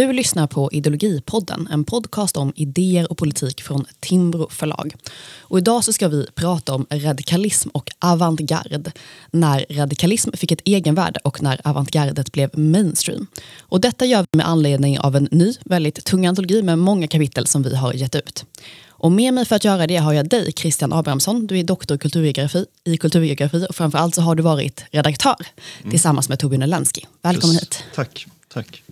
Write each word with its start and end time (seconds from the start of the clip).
Du 0.00 0.12
lyssnar 0.12 0.46
på 0.46 0.70
Ideologipodden, 0.72 1.68
en 1.70 1.84
podcast 1.84 2.36
om 2.36 2.52
idéer 2.56 3.10
och 3.10 3.18
politik 3.18 3.62
från 3.62 3.84
Timbro 4.00 4.48
förlag. 4.50 4.94
Och 5.38 5.58
idag 5.58 5.84
så 5.84 5.92
ska 5.92 6.08
vi 6.08 6.26
prata 6.34 6.74
om 6.74 6.86
radikalism 6.90 7.68
och 7.72 7.90
avantgarde. 7.98 8.92
När 9.30 9.66
radikalism 9.70 10.30
fick 10.32 10.52
ett 10.52 10.60
egenvärde 10.64 11.20
och 11.24 11.42
när 11.42 11.60
avantgardet 11.64 12.32
blev 12.32 12.58
mainstream. 12.58 13.26
Och 13.60 13.80
detta 13.80 14.06
gör 14.06 14.20
vi 14.32 14.36
med 14.36 14.48
anledning 14.48 14.98
av 14.98 15.16
en 15.16 15.28
ny, 15.30 15.54
väldigt 15.64 16.04
tung 16.04 16.26
antologi 16.26 16.62
med 16.62 16.78
många 16.78 17.08
kapitel 17.08 17.46
som 17.46 17.62
vi 17.62 17.76
har 17.76 17.92
gett 17.92 18.14
ut. 18.14 18.44
Och 18.88 19.12
med 19.12 19.34
mig 19.34 19.44
för 19.44 19.56
att 19.56 19.64
göra 19.64 19.86
det 19.86 19.96
har 19.96 20.12
jag 20.12 20.28
dig, 20.28 20.52
Christian 20.52 20.92
Abrahamsson. 20.92 21.46
Du 21.46 21.58
är 21.58 21.64
doktor 21.64 21.94
i 21.94 21.98
kulturgeografi, 21.98 22.66
i 22.84 22.96
kulturgeografi 22.96 23.66
och 23.68 23.76
framförallt 23.76 24.14
så 24.14 24.22
har 24.22 24.34
du 24.34 24.42
varit 24.42 24.84
redaktör 24.90 25.46
mm. 25.78 25.90
tillsammans 25.90 26.28
med 26.28 26.38
Torbjörn 26.38 26.62
Elensky. 26.62 27.02
Välkommen 27.22 27.54
Just, 27.54 27.74
hit. 27.74 27.84
Tack. 27.94 28.26
tack. 28.48 28.82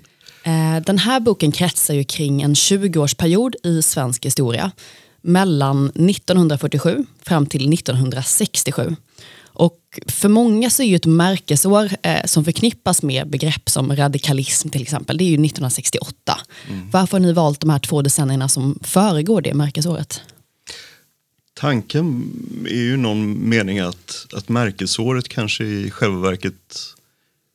Eh, 0.42 0.82
den 0.82 0.98
här 0.98 1.20
boken 1.20 1.52
kretsar 1.52 1.94
ju 1.94 2.04
kring 2.04 2.42
en 2.42 2.54
20-årsperiod 2.54 3.54
i 3.62 3.82
svensk 3.82 4.26
historia 4.26 4.70
mellan 5.22 5.86
1947 5.86 7.06
fram 7.22 7.46
till 7.46 7.72
1967. 7.72 8.96
Och 9.58 9.78
för 10.06 10.28
många 10.28 10.70
så 10.70 10.82
är 10.82 10.86
ju 10.86 10.96
ett 10.96 11.06
märkesår 11.06 11.90
eh, 12.02 12.24
som 12.24 12.44
förknippas 12.44 13.02
med 13.02 13.30
begrepp 13.30 13.68
som 13.68 13.96
radikalism 13.96 14.68
till 14.68 14.82
exempel, 14.82 15.18
det 15.18 15.24
är 15.24 15.28
ju 15.28 15.34
1968. 15.34 16.40
Mm. 16.68 16.90
Varför 16.90 17.12
har 17.12 17.26
ni 17.26 17.32
valt 17.32 17.60
de 17.60 17.70
här 17.70 17.78
två 17.78 18.02
decennierna 18.02 18.48
som 18.48 18.78
föregår 18.82 19.40
det 19.40 19.54
märkesåret? 19.54 20.20
Tanken 21.54 22.32
är 22.68 22.82
ju 22.82 22.96
någon 22.96 23.48
mening 23.48 23.78
att, 23.78 24.26
att 24.32 24.48
märkesåret 24.48 25.28
kanske 25.28 25.64
i 25.64 25.90
själva 25.90 26.20
verket 26.20 26.76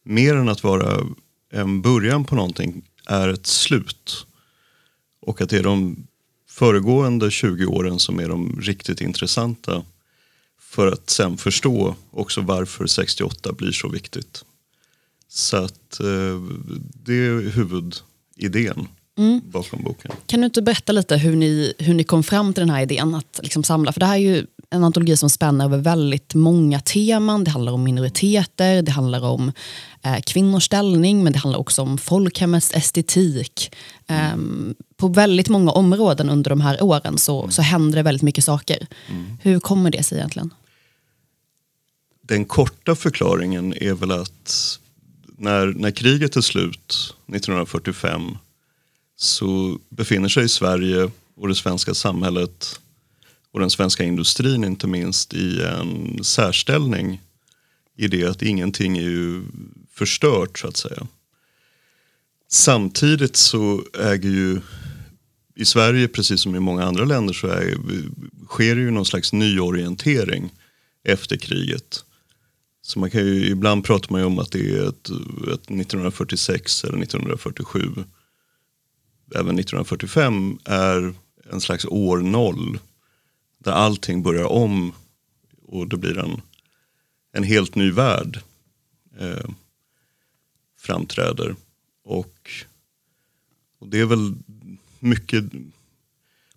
mer 0.05 0.35
än 0.35 0.49
att 0.49 0.63
vara 0.63 1.05
en 1.53 1.81
början 1.81 2.25
på 2.25 2.35
någonting 2.35 2.81
är 3.05 3.29
ett 3.29 3.47
slut. 3.47 4.25
Och 5.21 5.41
att 5.41 5.49
det 5.49 5.57
är 5.57 5.63
de 5.63 6.07
föregående 6.49 7.31
20 7.31 7.65
åren 7.65 7.99
som 7.99 8.19
är 8.19 8.27
de 8.27 8.59
riktigt 8.61 9.01
intressanta 9.01 9.83
för 10.59 10.91
att 10.91 11.09
sen 11.09 11.37
förstå 11.37 11.95
också 12.11 12.41
varför 12.41 12.87
68 12.87 13.53
blir 13.53 13.71
så 13.71 13.89
viktigt. 13.89 14.45
Så 15.27 15.57
att 15.57 15.99
eh, 15.99 16.41
det 17.05 17.13
är 17.13 17.49
huvudidén 17.49 18.87
mm. 19.17 19.41
bakom 19.45 19.83
boken. 19.83 20.11
Kan 20.25 20.39
du 20.39 20.45
inte 20.45 20.61
berätta 20.61 20.91
lite 20.91 21.17
hur 21.17 21.35
ni, 21.35 21.73
hur 21.77 21.93
ni 21.93 22.03
kom 22.03 22.23
fram 22.23 22.53
till 22.53 22.61
den 22.61 22.69
här 22.69 22.81
idén 22.81 23.15
att 23.15 23.39
liksom 23.43 23.63
samla? 23.63 23.93
För 23.93 23.99
det 23.99 24.05
här 24.05 24.15
är 24.15 24.17
ju 24.17 24.45
en 24.69 24.83
antologi 24.83 25.17
som 25.17 25.29
spänner 25.29 25.65
över 25.65 25.77
väldigt 25.77 26.33
många 26.33 26.79
teman. 26.79 27.43
Det 27.43 27.51
handlar 27.51 27.71
om 27.71 27.83
minoriteter, 27.83 28.81
det 28.81 28.91
handlar 28.91 29.21
om 29.21 29.51
kvinnors 30.25 30.65
ställning, 30.65 31.23
men 31.23 31.33
det 31.33 31.39
handlar 31.39 31.59
också 31.59 31.81
om 31.81 31.97
folkhemmets 31.97 32.73
estetik. 32.73 33.75
Eh, 34.07 34.35
på 34.97 35.07
väldigt 35.07 35.49
många 35.49 35.71
områden 35.71 36.29
under 36.29 36.49
de 36.49 36.61
här 36.61 36.83
åren 36.83 37.17
så, 37.17 37.49
så 37.49 37.61
händer 37.61 37.97
det 37.97 38.03
väldigt 38.03 38.21
mycket 38.21 38.43
saker. 38.43 38.87
Mm. 39.09 39.37
Hur 39.41 39.59
kommer 39.59 39.91
det 39.91 40.03
sig 40.03 40.17
egentligen? 40.17 40.53
Den 42.21 42.45
korta 42.45 42.95
förklaringen 42.95 43.73
är 43.73 43.93
väl 43.93 44.11
att 44.11 44.79
när, 45.37 45.65
när 45.65 45.91
kriget 45.91 46.35
är 46.35 46.41
slut 46.41 47.15
1945 47.27 48.37
så 49.15 49.77
befinner 49.89 50.29
sig 50.29 50.49
Sverige 50.49 51.11
och 51.35 51.47
det 51.47 51.55
svenska 51.55 51.93
samhället 51.93 52.79
och 53.51 53.59
den 53.59 53.69
svenska 53.69 54.03
industrin 54.03 54.63
inte 54.63 54.87
minst 54.87 55.33
i 55.33 55.61
en 55.61 56.23
särställning 56.23 57.21
i 57.97 58.07
det 58.07 58.25
att 58.25 58.41
ingenting 58.41 58.97
är 58.97 59.01
ju 59.09 59.43
förstört 59.91 60.59
så 60.59 60.67
att 60.67 60.77
säga. 60.77 61.07
Samtidigt 62.47 63.35
så 63.35 63.83
äger 63.99 64.29
ju 64.29 64.61
i 65.55 65.65
Sverige 65.65 66.07
precis 66.07 66.41
som 66.41 66.55
i 66.55 66.59
många 66.59 66.83
andra 66.83 67.05
länder 67.05 67.33
så 67.33 67.47
är, 67.47 67.77
sker 68.47 68.75
det 68.75 68.81
ju 68.81 68.91
någon 68.91 69.05
slags 69.05 69.33
nyorientering 69.33 70.53
efter 71.03 71.37
kriget. 71.37 72.05
Så 72.81 72.99
man 72.99 73.11
kan 73.11 73.25
ju, 73.25 73.45
ibland 73.45 73.83
pratar 73.83 74.11
man 74.11 74.21
ju 74.21 74.27
om 74.27 74.39
att 74.39 74.51
det 74.51 74.77
är 74.77 74.89
ett, 74.89 75.09
ett 75.53 75.71
1946 75.71 76.83
eller 76.83 76.97
1947. 76.97 77.79
Även 79.35 79.59
1945 79.59 80.57
är 80.65 81.13
en 81.51 81.61
slags 81.61 81.85
år 81.85 82.17
noll 82.17 82.79
där 83.63 83.71
allting 83.71 84.23
börjar 84.23 84.45
om 84.45 84.91
och 85.67 85.87
det 85.87 85.97
blir 85.97 86.17
en, 86.17 86.41
en 87.33 87.43
helt 87.43 87.75
ny 87.75 87.91
värld 87.91 88.39
eh, 89.19 89.49
framträder. 90.79 91.55
Och, 92.03 92.51
och 93.79 93.87
det 93.87 93.99
är 93.99 94.05
väl 94.05 94.33
mycket, 94.99 95.43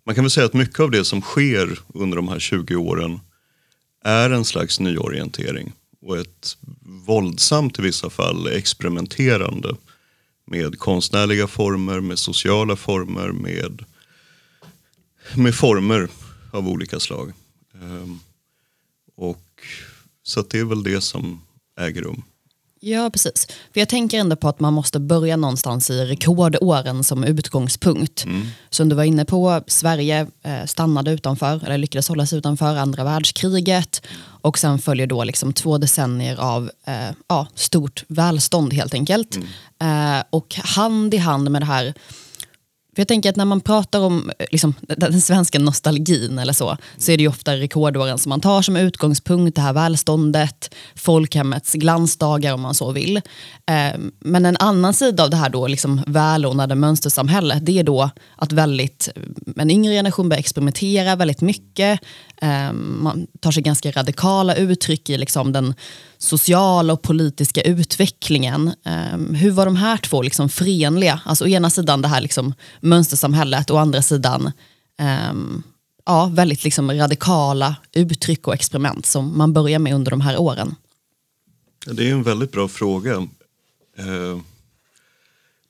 man 0.03 0.15
kan 0.15 0.23
väl 0.23 0.31
säga 0.31 0.45
att 0.45 0.53
mycket 0.53 0.79
av 0.79 0.91
det 0.91 1.05
som 1.05 1.21
sker 1.21 1.79
under 1.87 2.17
de 2.17 2.27
här 2.27 2.39
20 2.39 2.75
åren 2.75 3.19
är 4.03 4.29
en 4.29 4.45
slags 4.45 4.79
nyorientering 4.79 5.73
och 6.01 6.17
ett 6.17 6.57
våldsamt 6.81 7.79
i 7.79 7.81
vissa 7.81 8.09
fall 8.09 8.47
experimenterande 8.47 9.75
med 10.45 10.79
konstnärliga 10.79 11.47
former, 11.47 11.99
med 11.99 12.19
sociala 12.19 12.75
former, 12.75 13.31
med, 13.31 13.85
med 15.35 15.55
former 15.55 16.09
av 16.51 16.67
olika 16.67 16.99
slag. 16.99 17.33
Ehm, 17.73 18.19
och, 19.15 19.46
så 20.27 20.41
det 20.41 20.59
är 20.59 20.65
väl 20.65 20.83
det 20.83 21.01
som 21.01 21.41
äger 21.79 22.01
rum. 22.01 22.23
Ja, 22.79 23.09
precis. 23.09 23.47
För 23.73 23.79
jag 23.79 23.89
tänker 23.89 24.19
ändå 24.19 24.35
på 24.35 24.49
att 24.49 24.59
man 24.59 24.73
måste 24.73 24.99
börja 24.99 25.37
någonstans 25.37 25.89
i 25.89 26.05
rekordåren 26.05 27.03
som 27.03 27.23
utgångspunkt. 27.23 28.25
Mm. 28.25 28.47
Som 28.69 28.89
du 28.89 28.95
var 28.95 29.03
inne 29.03 29.25
på, 29.25 29.61
Sverige 29.67 30.27
eh, 30.43 30.65
stannade 30.65 31.11
utanför, 31.11 31.65
eller 31.65 31.77
lyckades 31.77 32.09
hålla 32.09 32.25
sig 32.25 32.37
utanför 32.37 32.75
andra 32.75 33.03
världskriget. 33.03 34.01
Och 34.41 34.59
sen 34.59 34.79
följer 34.79 35.07
då 35.07 35.23
liksom 35.23 35.53
två 35.53 35.77
decennier 35.77 36.37
av 36.39 36.71
eh, 36.85 37.15
ja, 37.27 37.47
stort 37.55 38.03
välstånd 38.07 38.73
helt 38.73 38.93
enkelt. 38.93 39.37
Mm. 39.79 40.17
Eh, 40.19 40.23
och 40.29 40.55
hand 40.55 41.13
i 41.13 41.17
hand 41.17 41.51
med 41.51 41.61
det 41.61 41.65
här 41.65 41.93
för 42.97 43.01
jag 43.01 43.07
tänker 43.07 43.29
att 43.29 43.35
när 43.35 43.45
man 43.45 43.61
pratar 43.61 43.99
om 43.99 44.31
eh, 44.39 44.45
liksom, 44.51 44.73
den 44.81 45.21
svenska 45.21 45.59
nostalgin 45.59 46.39
eller 46.39 46.53
så, 46.53 46.77
så 46.97 47.11
är 47.11 47.17
det 47.17 47.23
ju 47.23 47.29
ofta 47.29 47.55
rekordåren 47.55 48.17
som 48.17 48.29
man 48.29 48.41
tar 48.41 48.61
som 48.61 48.77
utgångspunkt, 48.77 49.55
det 49.55 49.61
här 49.61 49.73
välståndet, 49.73 50.75
folkhemmets 50.95 51.73
glansdagar 51.73 52.53
om 52.53 52.61
man 52.61 52.73
så 52.73 52.91
vill. 52.91 53.21
Ehm, 53.65 54.11
men 54.19 54.45
en 54.45 54.57
annan 54.57 54.93
sida 54.93 55.23
av 55.23 55.29
det 55.29 55.37
här 55.37 55.49
då, 55.49 55.67
liksom 55.67 56.01
välordnade 56.07 56.75
mönstersamhället, 56.75 57.65
det 57.65 57.79
är 57.79 57.83
då 57.83 58.09
att 58.35 58.51
väldigt, 58.51 59.09
eh, 59.15 59.21
en 59.61 59.71
yngre 59.71 59.93
generation 59.93 60.29
börjar 60.29 60.39
experimentera 60.39 61.15
väldigt 61.15 61.41
mycket, 61.41 61.99
Ehm, 62.41 63.03
man 63.03 63.27
tar 63.39 63.51
sig 63.51 63.63
ganska 63.63 63.91
radikala 63.91 64.55
uttryck 64.55 65.09
i 65.09 65.17
liksom 65.17 65.51
den 65.51 65.73
sociala 66.17 66.93
och 66.93 67.01
politiska 67.01 67.61
utvecklingen. 67.61 68.71
Ehm, 68.85 69.35
hur 69.35 69.51
var 69.51 69.65
de 69.65 69.75
här 69.75 69.97
två 69.97 70.21
liksom 70.21 70.49
förenliga? 70.49 71.21
Alltså 71.25 71.45
å 71.45 71.47
ena 71.47 71.69
sidan 71.69 72.01
det 72.01 72.07
här 72.07 72.21
liksom 72.21 72.53
mönstersamhället 72.81 73.69
och 73.69 73.75
å 73.75 73.79
andra 73.79 74.01
sidan 74.01 74.51
um, 75.31 75.63
ja, 76.05 76.31
väldigt 76.33 76.63
liksom 76.63 76.91
radikala 76.91 77.75
uttryck 77.93 78.47
och 78.47 78.53
experiment 78.53 79.05
som 79.05 79.37
man 79.37 79.53
börjar 79.53 79.79
med 79.79 79.95
under 79.95 80.11
de 80.11 80.21
här 80.21 80.37
åren. 80.37 80.75
Det 81.85 82.09
är 82.09 82.11
en 82.11 82.23
väldigt 82.23 82.51
bra 82.51 82.67
fråga. 82.67 83.27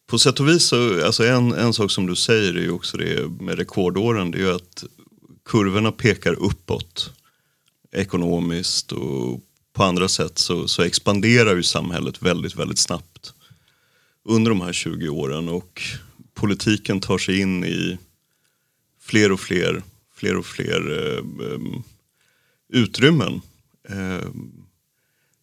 På 0.08 0.20
sätt 0.20 0.40
och 0.40 0.48
vis, 0.48 0.64
så, 0.64 1.06
alltså 1.06 1.26
en, 1.26 1.54
en 1.54 1.74
sak 1.74 1.92
som 1.92 2.06
du 2.08 2.16
säger 2.16 2.54
är 2.54 2.62
ju 2.62 2.72
också 2.72 2.98
det 2.98 3.30
med 3.40 3.58
rekordåren, 3.58 4.32
det 4.32 4.38
är 4.38 4.42
ju 4.42 4.56
att 4.56 4.84
kurvorna 5.48 5.92
pekar 5.92 6.34
uppåt 6.34 7.14
ekonomiskt 7.92 8.92
och 8.92 9.42
på 9.74 9.84
andra 9.84 10.08
sätt 10.08 10.38
så, 10.38 10.68
så 10.68 10.82
expanderar 10.82 11.56
ju 11.56 11.64
samhället 11.64 12.22
väldigt, 12.22 12.56
väldigt 12.56 12.80
snabbt 12.80 13.34
under 14.24 14.52
de 14.52 14.62
här 14.62 14.74
20 14.74 15.10
åren 15.10 15.50
och 15.50 15.82
politiken 16.34 17.00
tar 17.00 17.18
sig 17.18 17.40
in 17.40 17.64
i 17.64 17.98
fler 19.02 19.32
och 19.32 19.40
fler, 19.40 19.84
fler 20.16 20.38
och 20.38 20.46
fler 20.46 21.14
eh, 21.14 21.20
mm, 21.56 21.84
utrymmen. 22.70 23.42
Eh, 23.90 24.30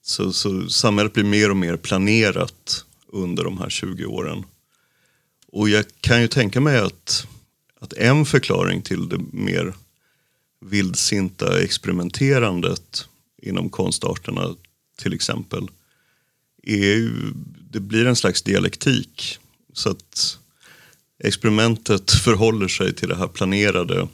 så, 0.02 0.32
så 0.32 0.68
samhället 0.68 1.12
blir 1.12 1.24
mer 1.24 1.50
och 1.50 1.56
mer 1.56 1.76
planerat 1.76 2.84
under 3.06 3.44
de 3.44 3.58
här 3.58 3.70
20 3.70 4.04
åren. 4.04 4.44
Och 5.52 5.68
jag 5.68 5.84
kan 6.00 6.22
ju 6.22 6.28
tänka 6.28 6.60
mig 6.60 6.78
att, 6.78 7.26
att 7.80 7.92
en 7.92 8.24
förklaring 8.24 8.82
till 8.82 9.08
det 9.08 9.18
mer 9.32 9.74
vildsinta 10.64 11.62
experimenterandet 11.62 13.08
inom 13.42 13.70
konstarterna 13.70 14.54
till 14.98 15.12
exempel, 15.12 15.68
är 16.62 17.12
det 17.70 17.80
blir 17.80 18.06
en 18.06 18.16
slags 18.16 18.42
dialektik. 18.42 19.38
Så 19.72 19.90
att 19.90 20.38
experimentet 21.24 22.10
förhåller 22.10 22.68
sig 22.68 22.94
till 22.94 23.08
det 23.08 23.16
här 23.16 23.28
planerade. 23.28 24.08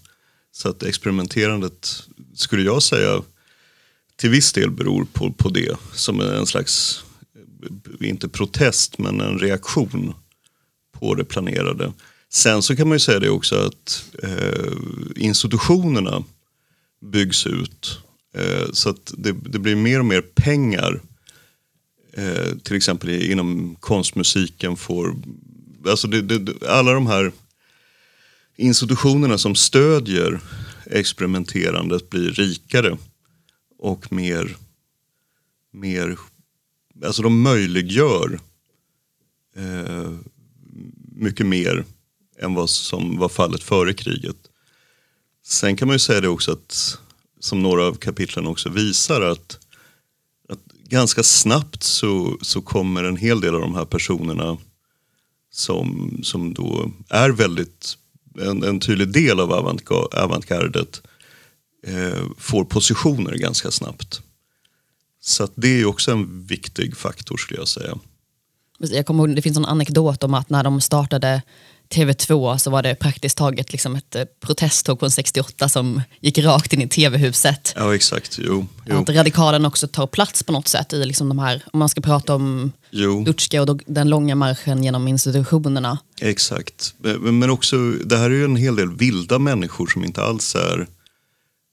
Så 0.53 0.69
att 0.69 0.83
experimenterandet, 0.83 2.03
skulle 2.35 2.63
jag 2.63 2.83
säga, 2.83 3.23
till 4.17 4.31
viss 4.31 4.53
del 4.53 4.71
beror 4.71 5.07
på, 5.13 5.33
på 5.33 5.49
det. 5.49 5.77
Som 5.95 6.21
en 6.21 6.47
slags, 6.47 7.05
inte 8.01 8.29
protest, 8.29 8.99
men 8.99 9.21
en 9.21 9.39
reaktion 9.39 10.15
på 10.93 11.15
det 11.15 11.25
planerade. 11.25 11.93
Sen 12.29 12.63
så 12.63 12.77
kan 12.77 12.89
man 12.89 12.95
ju 12.95 13.01
säga 13.01 13.19
det 13.19 13.31
också 13.31 13.57
att 13.57 14.05
eh, 14.23 14.73
institutionerna 15.17 16.25
byggs 17.01 17.47
ut. 17.47 17.99
Eh, 18.35 18.73
så 18.73 18.91
att 18.91 19.15
det, 19.17 19.33
det, 19.33 19.59
blir 19.59 19.77
mer 19.77 19.99
och 19.99 20.05
mer 20.05 20.21
pengar. 20.21 21.01
Eh, 22.13 22.57
till 22.63 22.77
exempel 22.77 23.11
inom 23.11 23.77
konstmusiken 23.81 24.77
får, 24.77 25.17
alltså 25.87 26.09
det, 26.09 26.21
det, 26.23 26.67
alla 26.69 26.93
de 26.93 27.07
här 27.07 27.33
institutionerna 28.57 29.39
som 29.39 29.55
stödjer 29.55 30.41
experimenterandet 30.87 32.11
blir 32.11 32.31
rikare 32.31 32.99
och 33.79 34.13
mer, 34.13 34.57
mer 35.73 36.19
alltså 37.05 37.23
de 37.23 37.43
möjliggör 37.43 38.41
eh, 39.57 40.13
mycket 41.17 41.47
mer 41.47 41.85
än 42.39 42.55
vad 42.55 42.71
som 42.71 43.19
var 43.19 43.29
fallet 43.29 43.63
före 43.63 43.95
kriget. 43.95 44.50
Sen 45.51 45.77
kan 45.77 45.89
man 45.89 45.95
ju 45.95 45.99
säga 45.99 46.21
det 46.21 46.29
också 46.29 46.53
att, 46.53 46.99
som 47.41 47.63
några 47.63 47.85
av 47.85 47.95
kapitlen 47.95 48.47
också 48.47 48.69
visar, 48.69 49.21
att, 49.21 49.59
att 50.49 50.59
ganska 50.85 51.23
snabbt 51.23 51.83
så, 51.83 52.39
så 52.43 52.61
kommer 52.61 53.05
en 53.05 53.17
hel 53.17 53.41
del 53.41 53.55
av 53.55 53.61
de 53.61 53.75
här 53.75 53.85
personerna 53.85 54.59
som, 55.53 56.19
som 56.23 56.55
då 56.55 56.91
är 57.09 57.31
väldigt, 57.31 57.97
en, 58.41 58.63
en 58.63 58.81
tydlig 58.81 59.13
del 59.13 59.41
av 59.41 59.53
avantgardet 60.13 61.03
eh, 61.87 62.23
får 62.39 62.65
positioner 62.65 63.33
ganska 63.33 63.71
snabbt. 63.71 64.23
Så 65.21 65.49
det 65.55 65.81
är 65.81 65.85
också 65.85 66.13
en 66.13 66.47
viktig 66.47 66.97
faktor 66.97 67.37
skulle 67.37 67.61
jag 67.61 67.69
säga. 67.69 67.99
Jag 68.79 69.07
kommer 69.07 69.27
ihåg, 69.27 69.37
det 69.37 69.43
finns 69.43 69.57
en 69.57 69.65
anekdot 69.65 70.23
om 70.23 70.35
att 70.35 70.51
när 70.51 70.65
de 70.65 70.81
startade 70.81 71.43
TV2 71.95 72.59
så 72.59 72.71
var 72.71 72.83
det 72.83 72.95
praktiskt 72.95 73.39
taget 73.39 73.73
liksom 73.73 73.97
ett 73.97 74.15
eh, 74.15 74.25
protesttåg 74.41 75.03
en 75.03 75.11
68 75.11 75.69
som 75.69 76.03
gick 76.21 76.39
rakt 76.39 76.73
in 76.73 76.83
i 76.83 76.89
TV-huset. 76.89 77.73
Ja 77.77 77.95
exakt, 77.95 78.39
jo, 78.43 78.67
jo. 78.87 78.99
Att 78.99 79.09
radikalen 79.09 79.67
också 79.67 79.89
tar 79.89 80.07
plats 80.07 80.43
på 80.43 80.53
något 80.53 80.69
sätt 80.69 80.93
i 80.93 81.05
liksom 81.05 81.29
de 81.29 81.39
här, 81.39 81.63
om 81.73 81.79
man 81.79 81.89
ska 81.89 82.01
prata 82.01 82.35
om 82.35 82.73
Lutska 83.27 83.63
och 83.63 83.81
den 83.87 84.09
långa 84.09 84.35
marschen 84.35 84.85
genom 84.85 85.09
institutionerna. 85.09 85.99
Exakt, 86.21 86.95
men 87.21 87.51
också 87.51 87.77
det 87.91 88.17
här 88.17 88.31
är 88.31 88.35
ju 88.35 88.45
en 88.45 88.57
hel 88.57 88.77
del 88.77 88.97
vilda 88.97 89.39
människor 89.39 89.87
som 89.87 90.05
inte 90.05 90.23
alls 90.23 90.55
är 90.55 90.87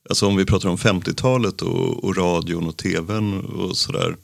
Alltså 0.10 0.28
om 0.28 0.36
vi 0.36 0.46
pratar 0.46 0.70
om 0.70 0.78
50-talet 0.78 1.62
och, 1.62 2.04
och 2.04 2.18
radion 2.18 2.68
och 2.68 2.78
tvn 2.78 3.40
och 3.40 3.78
sådär 3.78 4.16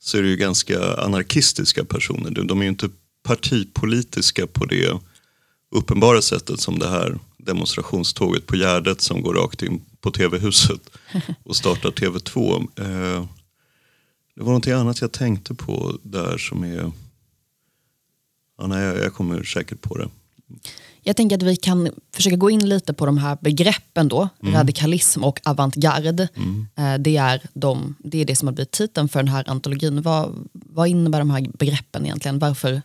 så 0.00 0.18
är 0.18 0.22
det 0.22 0.28
ju 0.28 0.36
ganska 0.36 0.94
anarkistiska 0.94 1.84
personer. 1.84 2.30
De 2.30 2.58
är 2.58 2.62
ju 2.62 2.68
inte 2.68 2.88
partipolitiska 3.22 4.46
på 4.46 4.64
det 4.64 4.98
uppenbara 5.72 6.22
sättet 6.22 6.60
som 6.60 6.78
det 6.78 6.88
här 6.88 7.18
demonstrationståget 7.36 8.46
på 8.46 8.56
Gärdet 8.56 9.00
som 9.00 9.22
går 9.22 9.34
rakt 9.34 9.62
in 9.62 9.80
på 10.00 10.10
TV-huset 10.10 10.80
och 11.44 11.56
startar 11.56 11.90
TV2. 11.90 12.60
Eh, 12.76 13.26
det 14.34 14.40
var 14.40 14.46
någonting 14.46 14.72
annat 14.72 15.00
jag 15.00 15.12
tänkte 15.12 15.54
på 15.54 15.98
där 16.02 16.38
som 16.38 16.64
är... 16.64 16.92
Ja, 18.58 18.66
nej, 18.66 18.84
jag 18.84 19.14
kommer 19.14 19.42
säkert 19.42 19.80
på 19.80 19.98
det. 19.98 20.08
Jag 21.02 21.16
tänker 21.16 21.36
att 21.36 21.42
vi 21.42 21.56
kan 21.56 21.90
försöka 22.12 22.36
gå 22.36 22.50
in 22.50 22.68
lite 22.68 22.92
på 22.92 23.06
de 23.06 23.18
här 23.18 23.38
begreppen 23.40 24.08
då, 24.08 24.28
mm. 24.42 24.54
radikalism 24.54 25.24
och 25.24 25.40
avantgarde. 25.44 26.28
Mm. 26.36 26.66
Eh, 26.76 26.98
det, 26.98 27.16
är 27.16 27.42
de, 27.54 27.94
det 27.98 28.20
är 28.20 28.24
det 28.24 28.36
som 28.36 28.48
har 28.48 28.52
blivit 28.52 28.70
titeln 28.70 29.08
för 29.08 29.22
den 29.22 29.28
här 29.28 29.50
antologin. 29.50 30.02
Vad, 30.02 30.48
vad 30.52 30.88
innebär 30.88 31.18
de 31.18 31.30
här 31.30 31.46
begreppen 31.58 32.04
egentligen? 32.04 32.38
Varför 32.38 32.82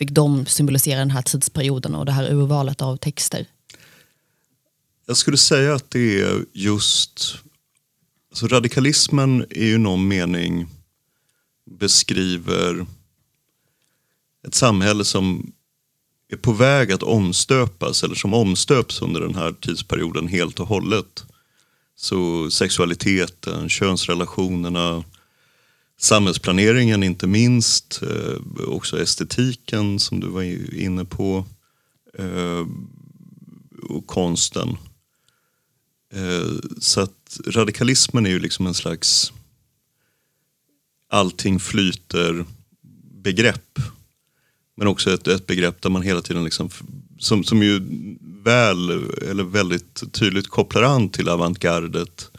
fick 0.00 0.10
de 0.10 0.46
symbolisera 0.46 0.98
den 0.98 1.10
här 1.10 1.22
tidsperioden 1.22 1.94
och 1.94 2.06
det 2.06 2.12
här 2.12 2.32
urvalet 2.32 2.82
av 2.82 2.96
texter? 2.96 3.46
Jag 5.06 5.16
skulle 5.16 5.36
säga 5.36 5.74
att 5.74 5.90
det 5.90 6.20
är 6.20 6.44
just, 6.52 7.38
alltså 8.30 8.46
radikalismen 8.46 9.46
är 9.50 9.66
ju 9.66 9.78
någon 9.78 10.08
mening 10.08 10.66
beskriver 11.70 12.86
ett 14.46 14.54
samhälle 14.54 15.04
som 15.04 15.52
är 16.32 16.36
på 16.36 16.52
väg 16.52 16.92
att 16.92 17.02
omstöpas 17.02 18.02
eller 18.02 18.14
som 18.14 18.34
omstöps 18.34 19.02
under 19.02 19.20
den 19.20 19.34
här 19.34 19.52
tidsperioden 19.52 20.28
helt 20.28 20.60
och 20.60 20.68
hållet. 20.68 21.24
Så 21.96 22.50
sexualiteten, 22.50 23.68
könsrelationerna, 23.68 25.04
samhällsplaneringen 26.00 27.02
inte 27.02 27.26
minst, 27.26 28.02
eh, 28.02 28.64
också 28.66 29.02
estetiken 29.02 29.98
som 29.98 30.20
du 30.20 30.28
var 30.28 30.42
inne 30.74 31.04
på 31.04 31.44
eh, 32.18 32.66
och 33.82 34.06
konsten. 34.06 34.68
Eh, 36.12 36.70
så 36.78 37.00
att 37.00 37.40
radikalismen 37.46 38.26
är 38.26 38.30
ju 38.30 38.38
liksom 38.38 38.66
en 38.66 38.74
slags 38.74 39.32
allting 41.08 41.60
flyter 41.60 42.44
begrepp 43.22 43.78
men 44.76 44.86
också 44.86 45.14
ett, 45.14 45.28
ett 45.28 45.46
begrepp 45.46 45.82
där 45.82 45.90
man 45.90 46.02
hela 46.02 46.20
tiden, 46.20 46.44
liksom, 46.44 46.70
som, 47.18 47.44
som 47.44 47.62
ju 47.62 47.80
väl, 48.20 48.90
eller 49.30 49.44
väldigt 49.44 50.12
tydligt 50.12 50.48
kopplar 50.48 50.82
an 50.82 51.08
till 51.08 51.28
avantgardet. 51.28 52.30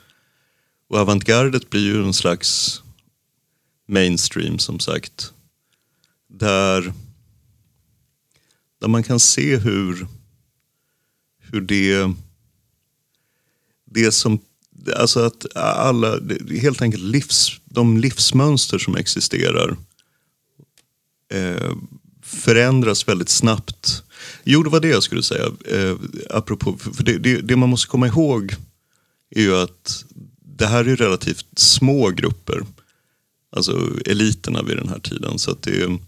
Och 0.90 0.98
avantgardet 0.98 1.70
blir 1.70 1.82
ju 1.82 2.04
en 2.04 2.14
slags 2.14 2.81
mainstream 3.92 4.60
som 4.60 4.80
sagt. 4.80 5.34
Där, 6.28 6.94
där 8.80 8.88
man 8.88 9.04
kan 9.04 9.20
se 9.20 9.58
hur, 9.58 10.08
hur 11.40 11.62
det, 11.62 12.14
det 13.86 14.12
som, 14.12 14.40
alltså 14.96 15.20
att 15.20 15.56
alla, 15.58 16.20
helt 16.62 16.82
enkelt 16.82 17.04
livs, 17.04 17.60
de 17.66 17.98
livsmönster 17.98 18.78
som 18.78 18.96
existerar 18.96 19.78
eh, 21.34 21.72
förändras 22.22 23.08
väldigt 23.08 23.30
snabbt. 23.30 24.04
Jo, 24.44 24.64
det 24.64 24.70
var 24.70 24.80
det 24.80 24.88
jag 24.88 25.04
skulle 25.04 25.24
säga. 25.24 25.46
Eh, 25.66 25.96
apropå, 26.30 26.78
för 26.78 27.04
det, 27.04 27.18
det, 27.18 27.42
det, 27.42 27.56
man 27.56 27.70
måste 27.70 27.88
komma 27.88 28.08
ihåg 28.08 28.56
är 29.30 29.42
ju 29.42 29.56
att 29.56 30.06
det 30.40 30.68
här 30.68 30.86
är 30.86 30.96
relativt 30.96 31.46
små 31.60 32.10
grupper. 32.10 32.66
Alltså 33.56 33.90
eliterna 34.06 34.64
vid 34.64 34.78
den 34.78 34.90
här 34.90 35.00
tiden. 35.00 35.40
Så 35.40 35.52
att 35.52 35.62
det 35.62 36.00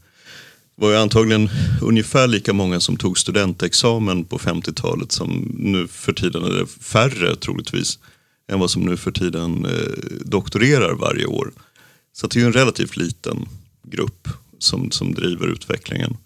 var 0.76 0.90
ju 0.90 0.98
antagligen 0.98 1.50
ungefär 1.82 2.28
lika 2.28 2.54
många 2.54 2.80
som 2.80 2.98
tog 2.98 3.18
studentexamen 3.18 4.26
på 4.26 4.38
50-talet 4.38 5.12
som 5.12 5.56
nu 5.58 5.88
för 5.88 6.14
tiden, 6.14 6.44
eller 6.44 6.66
färre 6.66 7.36
troligtvis, 7.36 8.00
än 8.48 8.60
vad 8.60 8.72
som 8.72 8.82
nu 8.82 8.98
för 8.98 9.12
tiden 9.12 9.66
eh, 9.66 10.26
doktorerar 10.26 10.94
varje 10.94 11.26
år. 11.26 11.52
Så 12.14 12.28
det 12.28 12.36
är 12.36 12.42
ju 12.42 12.48
en 12.48 12.54
relativt 12.54 12.98
liten 12.98 13.46
grupp 13.84 14.28
som, 14.60 14.92
som 14.92 15.14
driver 15.14 15.48
utvecklingen. 15.48 16.18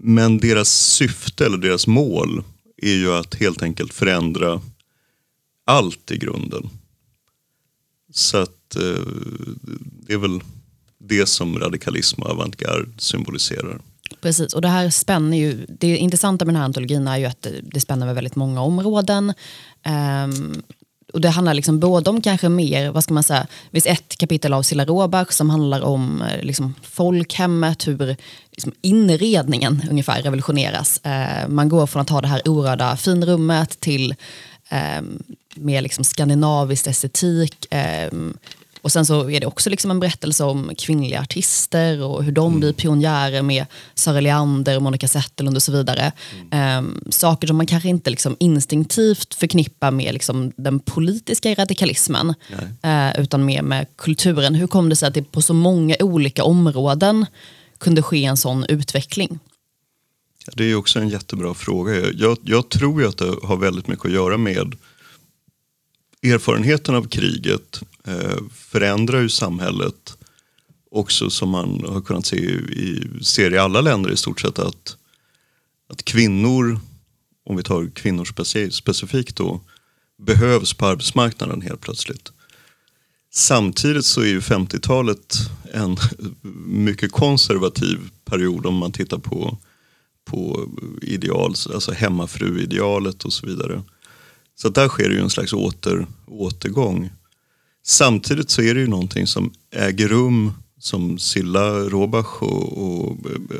Men 0.00 0.38
deras 0.38 0.68
syfte 0.68 1.46
eller 1.46 1.58
deras 1.58 1.86
mål 1.86 2.44
är 2.76 2.94
ju 2.94 3.12
att 3.12 3.34
helt 3.34 3.62
enkelt 3.62 3.94
förändra 3.94 4.60
allt 5.64 6.10
i 6.10 6.16
grunden. 6.18 6.70
Så 8.12 8.36
att 8.36 8.57
eh, 8.76 9.06
det 10.06 10.12
är 10.12 10.18
väl 10.18 10.40
det 10.98 11.26
som 11.28 11.58
radikalism 11.58 12.22
och 12.22 12.30
avantgarde 12.30 12.86
symboliserar. 12.98 13.80
Precis, 14.20 14.54
och 14.54 14.62
det 14.62 14.68
här 14.68 14.90
spänner 14.90 15.36
ju, 15.36 15.66
det 15.68 15.96
intressanta 15.96 16.44
med 16.44 16.54
den 16.54 16.58
här 16.58 16.64
antologin 16.64 17.08
är 17.08 17.16
ju 17.16 17.24
att 17.24 17.42
det, 17.42 17.60
det 17.62 17.80
spänner 17.80 18.06
över 18.06 18.14
väldigt 18.14 18.36
många 18.36 18.60
områden. 18.60 19.34
Um, 20.24 20.62
och 21.12 21.20
det 21.20 21.28
handlar 21.28 21.54
liksom 21.54 21.80
både 21.80 22.10
om 22.10 22.20
kanske 22.20 22.48
mer, 22.48 22.90
vad 22.90 23.04
ska 23.04 23.14
man 23.14 23.22
säga, 23.22 23.46
det 23.70 23.80
finns 23.80 23.98
ett 23.98 24.18
kapitel 24.18 24.52
av 24.52 24.62
Silla 24.62 24.84
Råbach 24.84 25.32
som 25.32 25.50
handlar 25.50 25.80
om 25.80 26.22
eh, 26.22 26.42
liksom, 26.42 26.74
folkhemmet, 26.82 27.88
hur 27.88 28.16
liksom, 28.50 28.72
inredningen 28.80 29.82
ungefär 29.90 30.22
revolutioneras. 30.22 31.00
Uh, 31.06 31.48
man 31.48 31.68
går 31.68 31.86
från 31.86 32.02
att 32.02 32.10
ha 32.10 32.20
det 32.20 32.28
här 32.28 32.42
orörda 32.44 32.96
finrummet 32.96 33.80
till 33.80 34.14
eh, 34.68 35.02
mer 35.54 35.82
liksom, 35.82 36.04
skandinavisk 36.04 36.86
estetik. 36.86 37.74
Eh, 37.74 38.10
och 38.88 38.92
sen 38.92 39.06
så 39.06 39.30
är 39.30 39.40
det 39.40 39.46
också 39.46 39.70
liksom 39.70 39.90
en 39.90 40.00
berättelse 40.00 40.44
om 40.44 40.72
kvinnliga 40.78 41.20
artister 41.20 42.02
och 42.02 42.24
hur 42.24 42.32
de 42.32 42.46
mm. 42.46 42.60
blir 42.60 42.72
pionjärer 42.72 43.42
med 43.42 43.66
Sara 43.94 44.20
Leander, 44.20 44.80
Monica 44.80 45.08
Zetterlund 45.08 45.56
och 45.56 45.62
så 45.62 45.72
vidare. 45.72 46.12
Mm. 46.52 46.78
Um, 46.78 47.00
saker 47.10 47.46
som 47.46 47.56
man 47.56 47.66
kanske 47.66 47.88
inte 47.88 48.10
liksom 48.10 48.36
instinktivt 48.40 49.34
förknippar 49.34 49.90
med 49.90 50.12
liksom 50.12 50.52
den 50.56 50.80
politiska 50.80 51.54
radikalismen, 51.54 52.34
uh, 52.84 53.20
utan 53.20 53.44
mer 53.44 53.62
med 53.62 53.86
kulturen. 53.96 54.54
Hur 54.54 54.66
kom 54.66 54.88
det 54.88 54.96
sig 54.96 55.08
att 55.08 55.14
det 55.14 55.22
på 55.22 55.42
så 55.42 55.54
många 55.54 55.96
olika 56.00 56.44
områden 56.44 57.26
kunde 57.78 58.02
ske 58.02 58.24
en 58.24 58.36
sån 58.36 58.64
utveckling? 58.68 59.38
Det 60.52 60.64
är 60.64 60.74
också 60.74 60.98
en 60.98 61.08
jättebra 61.08 61.54
fråga. 61.54 61.92
Jag, 62.14 62.38
jag 62.42 62.68
tror 62.68 63.06
att 63.06 63.18
det 63.18 63.34
har 63.42 63.56
väldigt 63.56 63.88
mycket 63.88 64.06
att 64.06 64.12
göra 64.12 64.36
med 64.36 64.74
erfarenheten 66.22 66.94
av 66.94 67.08
kriget 67.08 67.82
eh, 68.04 68.38
förändrar 68.54 69.20
ju 69.20 69.28
samhället 69.28 70.16
också 70.90 71.30
som 71.30 71.50
man 71.50 71.84
har 71.88 72.00
kunnat 72.00 72.26
se 72.26 72.36
i, 72.36 73.10
ser 73.22 73.54
i 73.54 73.58
alla 73.58 73.80
länder 73.80 74.10
i 74.10 74.16
stort 74.16 74.40
sett 74.40 74.58
att 74.58 74.96
att 75.88 76.04
kvinnor, 76.04 76.80
om 77.44 77.56
vi 77.56 77.62
tar 77.62 77.90
kvinnor 77.94 78.70
specifikt 78.70 79.36
då, 79.36 79.60
behövs 80.18 80.74
på 80.74 80.86
arbetsmarknaden 80.86 81.62
helt 81.62 81.80
plötsligt. 81.80 82.32
Samtidigt 83.30 84.04
så 84.04 84.20
är 84.20 84.26
ju 84.26 84.40
50-talet 84.40 85.36
en 85.72 85.96
mycket 86.66 87.12
konservativ 87.12 87.98
period 88.24 88.66
om 88.66 88.74
man 88.74 88.92
tittar 88.92 89.18
på, 89.18 89.58
på 90.24 90.68
ideal, 91.02 91.54
alltså 91.74 91.92
hemmafruidealet 91.92 93.24
och 93.24 93.32
så 93.32 93.46
vidare. 93.46 93.82
Så 94.62 94.68
där 94.68 94.88
sker 94.88 95.08
det 95.08 95.14
ju 95.14 95.20
en 95.20 95.30
slags 95.30 95.52
åter, 95.52 96.06
återgång. 96.26 97.10
Samtidigt 97.82 98.50
så 98.50 98.62
är 98.62 98.74
det 98.74 98.80
ju 98.80 98.86
någonting 98.86 99.26
som 99.26 99.52
äger 99.70 100.08
rum 100.08 100.52
som 100.78 101.18
Silla 101.18 101.70
Robach 101.70 102.42
och, 102.42 102.78
och 102.78 103.16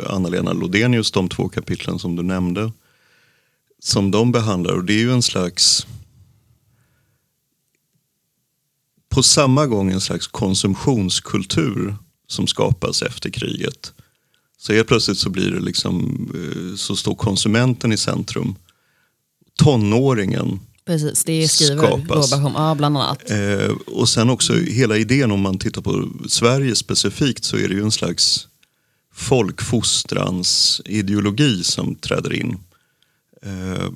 Anna-Lena 0.07 0.53
Lodenius, 0.53 1.11
de 1.11 1.29
två 1.29 1.49
kapitlen 1.49 1.99
som 1.99 2.17
du 2.17 2.23
nämnde, 2.23 2.73
som 3.79 4.11
de 4.11 4.33
behandlar. 4.33 4.75
Och 4.75 4.85
det 4.85 4.93
är 4.93 4.99
ju 4.99 5.13
en 5.13 5.23
slags 5.23 5.87
på 9.09 9.23
samma 9.23 9.67
gång 9.67 9.91
en 9.91 10.01
slags 10.01 10.27
konsumtionskultur 10.27 11.97
som 12.27 12.47
skapas 12.47 13.03
efter 13.03 13.31
kriget. 13.31 13.93
Så 14.59 14.73
helt 14.73 14.89
plötsligt 14.89 15.19
så 15.19 15.31
blir 15.31 15.51
det 15.51 15.61
liksom, 15.61 16.27
eh, 16.35 16.77
så 16.77 16.97
står 16.97 17.15
konsumenten 17.15 17.93
i 17.93 17.97
centrum. 17.97 18.55
Tonåringen 19.59 20.61
Precis, 20.89 21.25
det 21.25 21.49
skriver 21.49 21.77
skapas. 21.77 22.33
Robert 22.33 22.53
ja, 22.57 22.75
bland 22.75 22.97
annat. 22.97 23.31
Eh, 23.31 23.71
och 23.87 24.09
sen 24.09 24.31
också 24.31 24.55
hela 24.55 24.97
idén 24.97 25.31
om 25.31 25.41
man 25.41 25.59
tittar 25.59 25.83
på 25.83 26.09
Sverige 26.29 26.77
specifikt 26.77 27.45
så 27.45 27.57
är 27.57 27.69
det 27.69 27.75
ju 27.75 27.83
en 27.83 27.91
slags 27.91 28.49
folkfostrans 29.13 30.81
ideologi 30.85 31.65
som 31.65 31.95
träder 31.95 32.33
in. 32.33 32.59
Eh, 33.43 33.89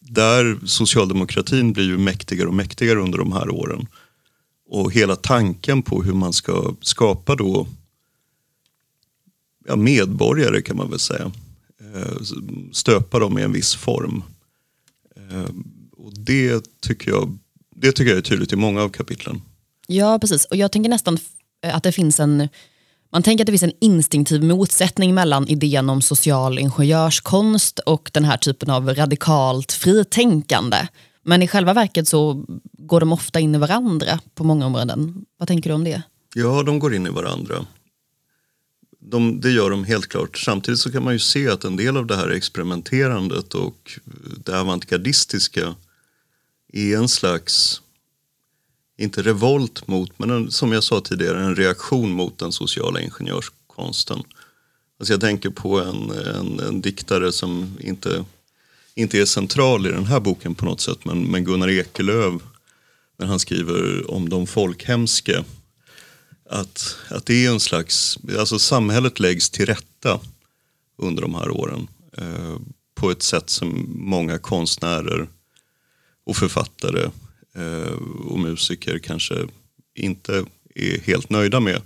där 0.00 0.58
socialdemokratin 0.66 1.72
blir 1.72 1.84
ju 1.84 1.98
mäktigare 1.98 2.48
och 2.48 2.54
mäktigare 2.54 2.98
under 2.98 3.18
de 3.18 3.32
här 3.32 3.50
åren. 3.50 3.86
Och 4.68 4.92
hela 4.92 5.16
tanken 5.16 5.82
på 5.82 6.02
hur 6.02 6.14
man 6.14 6.32
ska 6.32 6.74
skapa 6.80 7.34
då 7.34 7.66
ja, 9.66 9.76
medborgare 9.76 10.62
kan 10.62 10.76
man 10.76 10.90
väl 10.90 10.98
säga. 10.98 11.32
Eh, 11.94 12.22
stöpa 12.72 13.18
dem 13.18 13.38
i 13.38 13.42
en 13.42 13.52
viss 13.52 13.74
form. 13.74 14.22
Och 16.06 16.12
det 16.18 16.64
tycker, 16.80 17.10
jag, 17.10 17.38
det 17.76 17.92
tycker 17.92 18.10
jag 18.10 18.18
är 18.18 18.22
tydligt 18.22 18.52
i 18.52 18.56
många 18.56 18.82
av 18.82 18.88
kapitlen. 18.88 19.42
Ja, 19.86 20.18
precis. 20.18 20.44
Och 20.44 20.56
jag 20.56 20.72
tänker 20.72 20.90
nästan 20.90 21.18
att 21.72 21.82
det 21.82 21.92
finns 21.92 22.20
en 22.20 22.48
man 23.12 23.22
tänker 23.22 23.44
att 23.44 23.46
det 23.46 23.52
finns 23.52 23.62
en 23.62 23.72
instinktiv 23.80 24.42
motsättning 24.44 25.14
mellan 25.14 25.48
idén 25.48 25.90
om 25.90 26.02
social 26.02 26.58
ingenjörskonst 26.58 27.78
och 27.78 28.10
den 28.12 28.24
här 28.24 28.36
typen 28.36 28.70
av 28.70 28.94
radikalt 28.94 29.72
fritänkande. 29.72 30.88
Men 31.22 31.42
i 31.42 31.48
själva 31.48 31.74
verket 31.74 32.08
så 32.08 32.44
går 32.72 33.00
de 33.00 33.12
ofta 33.12 33.40
in 33.40 33.54
i 33.54 33.58
varandra 33.58 34.20
på 34.34 34.44
många 34.44 34.66
områden. 34.66 35.24
Vad 35.38 35.48
tänker 35.48 35.70
du 35.70 35.74
om 35.74 35.84
det? 35.84 36.02
Ja, 36.34 36.62
de 36.62 36.78
går 36.78 36.94
in 36.94 37.06
i 37.06 37.10
varandra. 37.10 37.66
De, 39.00 39.40
det 39.40 39.50
gör 39.50 39.70
de 39.70 39.84
helt 39.84 40.06
klart. 40.06 40.38
Samtidigt 40.38 40.80
så 40.80 40.92
kan 40.92 41.04
man 41.04 41.12
ju 41.12 41.18
se 41.18 41.48
att 41.48 41.64
en 41.64 41.76
del 41.76 41.96
av 41.96 42.06
det 42.06 42.16
här 42.16 42.28
experimenterandet 42.28 43.54
och 43.54 43.98
det 44.44 44.60
avantgardistiska 44.60 45.74
är 46.72 46.96
en 46.96 47.08
slags, 47.08 47.82
inte 48.98 49.22
revolt 49.22 49.86
mot, 49.86 50.18
men 50.18 50.30
en, 50.30 50.50
som 50.50 50.72
jag 50.72 50.84
sa 50.84 51.00
tidigare, 51.00 51.44
en 51.44 51.56
reaktion 51.56 52.10
mot 52.10 52.38
den 52.38 52.52
sociala 52.52 53.00
ingenjörskonsten. 53.00 54.22
Alltså 54.98 55.12
jag 55.12 55.20
tänker 55.20 55.50
på 55.50 55.80
en, 55.80 56.10
en, 56.10 56.60
en 56.60 56.80
diktare 56.80 57.32
som 57.32 57.78
inte 57.80 58.24
inte 58.98 59.18
är 59.18 59.24
central 59.24 59.86
i 59.86 59.90
den 59.90 60.06
här 60.06 60.20
boken 60.20 60.54
på 60.54 60.64
något 60.64 60.80
sätt 60.80 61.04
men, 61.04 61.24
men 61.24 61.44
Gunnar 61.44 61.68
Ekelöf 61.68 62.42
när 63.18 63.26
han 63.26 63.38
skriver 63.38 64.10
om 64.10 64.28
de 64.28 64.46
folkhemske 64.46 65.44
att, 66.50 66.96
att 67.08 67.26
det 67.26 67.46
är 67.46 67.50
en 67.50 67.60
slags, 67.60 68.18
alltså 68.38 68.58
samhället 68.58 69.20
läggs 69.20 69.50
till 69.50 69.66
rätta 69.66 70.20
under 70.98 71.22
de 71.22 71.34
här 71.34 71.50
åren 71.50 71.88
eh, 72.18 72.56
på 72.94 73.10
ett 73.10 73.22
sätt 73.22 73.50
som 73.50 73.86
många 73.88 74.38
konstnärer 74.38 75.28
och 76.26 76.36
författare 76.36 77.10
eh, 77.54 77.92
och 78.26 78.38
musiker 78.38 78.98
kanske 78.98 79.34
inte 79.94 80.44
är 80.74 81.00
helt 81.00 81.30
nöjda 81.30 81.60
med. 81.60 81.82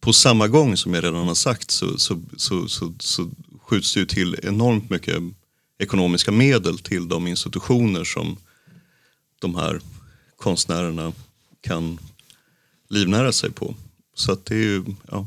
På 0.00 0.12
samma 0.12 0.48
gång 0.48 0.76
som 0.76 0.94
jag 0.94 1.04
redan 1.04 1.28
har 1.28 1.34
sagt 1.34 1.70
så, 1.70 1.98
så, 1.98 2.22
så, 2.36 2.68
så, 2.68 2.92
så 2.98 3.30
skjuts 3.62 3.94
det 3.94 4.00
ju 4.00 4.06
till 4.06 4.36
enormt 4.42 4.90
mycket 4.90 5.22
ekonomiska 5.78 6.32
medel 6.32 6.78
till 6.78 7.08
de 7.08 7.26
institutioner 7.26 8.04
som 8.04 8.36
de 9.40 9.54
här 9.54 9.80
konstnärerna 10.36 11.12
kan 11.60 11.98
livnära 12.88 13.32
sig 13.32 13.50
på. 13.50 13.74
Så 14.14 14.32
att 14.32 14.44
det 14.44 14.54
är 14.54 14.58
ju, 14.58 14.84
ja. 15.10 15.26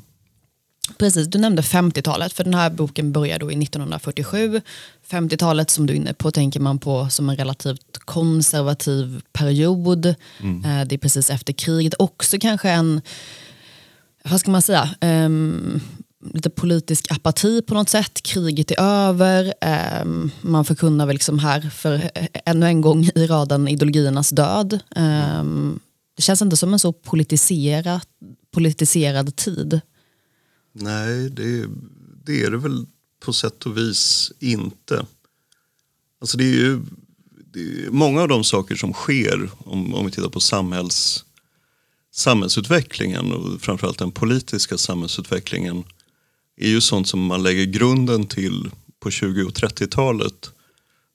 Precis, 0.98 1.27
du 1.27 1.38
nämnde 1.38 1.62
50-talet, 1.62 2.34
för 2.34 2.43
den 2.43 2.53
här 2.53 2.69
boken 2.69 3.12
börjar 3.12 3.39
då 3.39 3.51
i 3.51 3.63
1947. 3.63 4.62
50-talet 5.10 5.69
som 5.69 5.86
du 5.86 5.93
är 5.93 5.98
inne 5.98 6.13
på 6.13 6.31
tänker 6.31 6.60
man 6.60 6.79
på 6.79 7.10
som 7.10 7.29
en 7.29 7.36
relativt 7.36 7.98
konservativ 7.98 9.22
period. 9.34 10.15
Mm. 10.39 10.65
Eh, 10.65 10.88
det 10.88 10.96
är 10.96 11.00
precis 11.00 11.29
efter 11.29 11.53
kriget. 11.53 11.93
Också 12.00 12.38
kanske 12.39 12.69
en, 12.69 13.01
vad 14.24 14.39
ska 14.39 14.51
man 14.51 14.62
säga, 14.62 14.89
um, 15.01 15.81
lite 16.34 16.50
politisk 16.50 17.12
apati 17.12 17.62
på 17.62 17.74
något 17.74 17.89
sätt. 17.89 18.24
Kriget 18.24 18.72
är 18.72 18.81
över. 18.81 19.53
Um, 20.01 20.31
man 20.41 20.65
förkunnar 20.65 21.05
väl 21.05 21.15
liksom 21.15 21.39
här 21.39 21.62
för 21.62 22.10
ännu 22.46 22.65
en 22.65 22.81
gång 22.81 23.10
i 23.15 23.27
raden 23.27 23.67
ideologiernas 23.67 24.29
död. 24.29 24.79
Um, 24.96 25.79
det 26.15 26.24
känns 26.24 26.41
inte 26.41 26.58
som 26.58 26.74
en 26.74 26.79
så 26.79 26.93
politiserad, 26.93 28.01
politiserad 28.51 29.36
tid. 29.36 29.81
Nej, 30.74 31.30
det, 31.30 31.66
det 32.26 32.44
är 32.44 32.52
det 32.52 32.58
väl 32.58 32.86
på 33.20 33.34
sätt 33.34 33.66
och 33.66 33.78
vis 33.78 34.32
inte. 34.40 35.06
Alltså 36.22 36.38
det 36.38 36.44
är 36.44 36.54
ju 36.54 36.82
det 37.54 37.60
är 37.60 37.90
många 37.90 38.22
av 38.22 38.28
de 38.28 38.44
saker 38.44 38.76
som 38.76 38.94
sker 38.94 39.50
om, 39.58 39.94
om 39.94 40.06
vi 40.06 40.12
tittar 40.12 40.30
på 40.30 40.40
samhälls, 40.40 41.26
samhällsutvecklingen 42.12 43.34
och 43.34 43.62
framförallt 43.62 44.00
den 44.00 44.12
politiska 44.12 44.78
samhällsutvecklingen 44.78 45.84
är 46.58 46.70
ju 46.70 46.82
sånt 46.82 47.08
som 47.08 47.26
man 47.26 47.44
lägger 47.44 47.66
grunden 47.66 48.28
till 48.28 48.72
på 49.00 49.12
20 49.12 49.44
och 49.44 49.54
30-talet. 49.54 50.52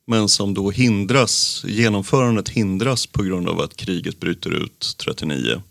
Men 0.06 0.28
som 0.28 0.54
då 0.54 0.70
hindras, 0.70 1.64
genomförandet 1.66 2.49
hindras 2.49 3.06
på 3.06 3.23
grund 3.23 3.49
av 3.49 3.61
att 3.61 3.76
kriget 3.76 4.20
bryter 4.20 4.50
ut 4.50 4.96
39. 4.99 5.62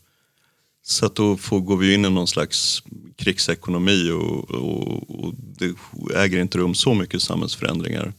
Så 0.85 1.05
att 1.05 1.15
då 1.15 1.37
får, 1.37 1.59
går 1.59 1.77
vi 1.77 1.93
in 1.93 2.05
i 2.05 2.09
någon 2.09 2.27
slags 2.27 2.83
krigsekonomi 3.15 4.11
och, 4.11 4.51
och, 4.51 5.25
och 5.25 5.33
det 5.35 5.75
äger 6.15 6.41
inte 6.41 6.57
rum 6.57 6.75
så 6.75 6.93
mycket 6.93 7.21
samhällsförändringar. 7.21 8.13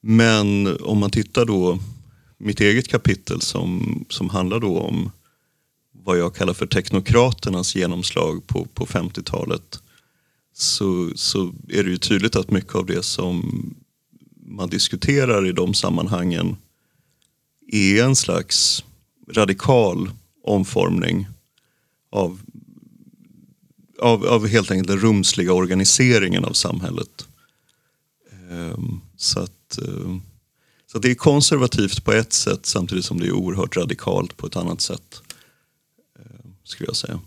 Men 0.00 0.76
om 0.80 0.98
man 0.98 1.10
tittar 1.10 1.44
då, 1.44 1.78
mitt 2.38 2.60
eget 2.60 2.88
kapitel 2.88 3.40
som, 3.40 4.04
som 4.08 4.30
handlar 4.30 4.60
då 4.60 4.78
om 4.78 5.10
vad 5.92 6.18
jag 6.18 6.34
kallar 6.34 6.54
för 6.54 6.66
teknokraternas 6.66 7.76
genomslag 7.76 8.46
på, 8.46 8.64
på 8.74 8.86
50-talet 8.86 9.80
så, 10.54 11.10
så 11.14 11.54
är 11.68 11.84
det 11.84 11.90
ju 11.90 11.96
tydligt 11.96 12.36
att 12.36 12.50
mycket 12.50 12.74
av 12.74 12.86
det 12.86 13.02
som 13.02 13.64
man 14.46 14.68
diskuterar 14.68 15.46
i 15.46 15.52
de 15.52 15.74
sammanhangen 15.74 16.56
är 17.72 18.04
en 18.04 18.16
slags 18.16 18.84
radikal 19.32 20.10
omformning 20.44 21.26
av, 22.10 22.40
av, 24.00 24.26
av 24.26 24.46
helt 24.46 24.70
enkelt 24.70 24.88
den 24.88 24.98
rumsliga 24.98 25.52
organiseringen 25.52 26.44
av 26.44 26.52
samhället. 26.52 27.26
Um, 28.50 29.00
så 29.16 29.40
att, 29.40 29.78
uh, 29.88 30.16
så 30.86 30.98
att 30.98 31.02
det 31.02 31.10
är 31.10 31.14
konservativt 31.14 32.04
på 32.04 32.12
ett 32.12 32.32
sätt 32.32 32.66
samtidigt 32.66 33.04
som 33.04 33.20
det 33.20 33.26
är 33.26 33.32
oerhört 33.32 33.76
radikalt 33.76 34.36
på 34.36 34.46
ett 34.46 34.56
annat 34.56 34.80
sätt. 34.80 35.22
Uh, 36.18 36.50
skulle 36.64 36.88
jag 36.88 36.96
säga. 36.96 37.20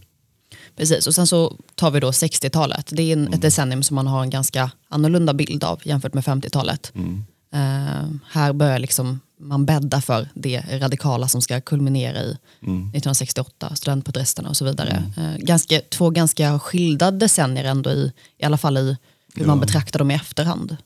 Precis, 0.76 1.08
och 1.08 1.16
sen 1.16 1.28
så 1.28 1.58
tar 1.76 1.92
vi 1.92 2.00
då 2.00 2.12
60-talet. 2.12 2.90
Det 2.92 3.02
är 3.02 3.14
en, 3.14 3.22
mm. 3.22 3.34
ett 3.34 3.42
decennium 3.42 3.84
som 3.84 3.96
man 3.96 4.08
har 4.08 4.24
en 4.24 4.30
ganska 4.30 4.72
annorlunda 4.88 5.34
bild 5.34 5.64
av 5.64 5.82
jämfört 5.84 6.14
med 6.14 6.24
50-talet. 6.24 6.92
Mm. 6.96 7.24
Uh, 7.56 8.12
här 8.30 8.54
börjar 8.54 8.80
liksom 8.80 9.20
man 9.40 9.66
bädda 9.66 10.02
för 10.02 10.30
det 10.34 10.64
radikala 10.82 11.28
som 11.28 11.42
ska 11.42 11.62
kulminera 11.62 12.18
i 12.22 12.38
mm. 12.62 12.80
1968, 12.82 13.76
studentprotesterna 13.76 14.50
och 14.50 14.58
så 14.58 14.66
vidare. 14.66 15.04
Mm. 15.18 15.32
Uh, 15.32 15.38
ganska, 15.38 15.82
två 15.90 16.10
ganska 16.10 16.60
skilda 16.60 17.12
decennier 17.12 17.64
ändå 17.64 17.90
i, 17.90 18.14
i 18.38 18.46
alla 18.46 18.58
fall 18.58 18.78
i 18.78 18.98
hur 19.34 19.42
ja. 19.42 19.48
man 19.48 19.60
betraktar 19.60 20.00
dem 20.00 20.12
i 20.12 20.14
efterhand. 20.14 20.78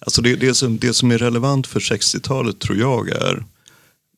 Alltså 0.00 0.22
det, 0.22 0.36
det, 0.36 0.54
som, 0.54 0.78
det 0.78 0.94
som 0.94 1.10
är 1.10 1.18
relevant 1.18 1.66
för 1.66 1.80
60-talet 1.80 2.60
tror 2.60 2.78
jag 2.78 3.08
är, 3.08 3.44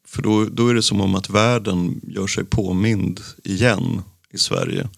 för 0.07 0.23
då, 0.23 0.45
då 0.45 0.69
är 0.69 0.75
det 0.75 0.83
som 0.83 1.01
om 1.01 1.15
att 1.15 1.31
världen 1.31 2.01
gör 2.03 2.27
sig 2.27 2.45
påmind 2.45 3.21
igen 3.45 4.03
i 4.31 4.39
Sverige 4.39 4.89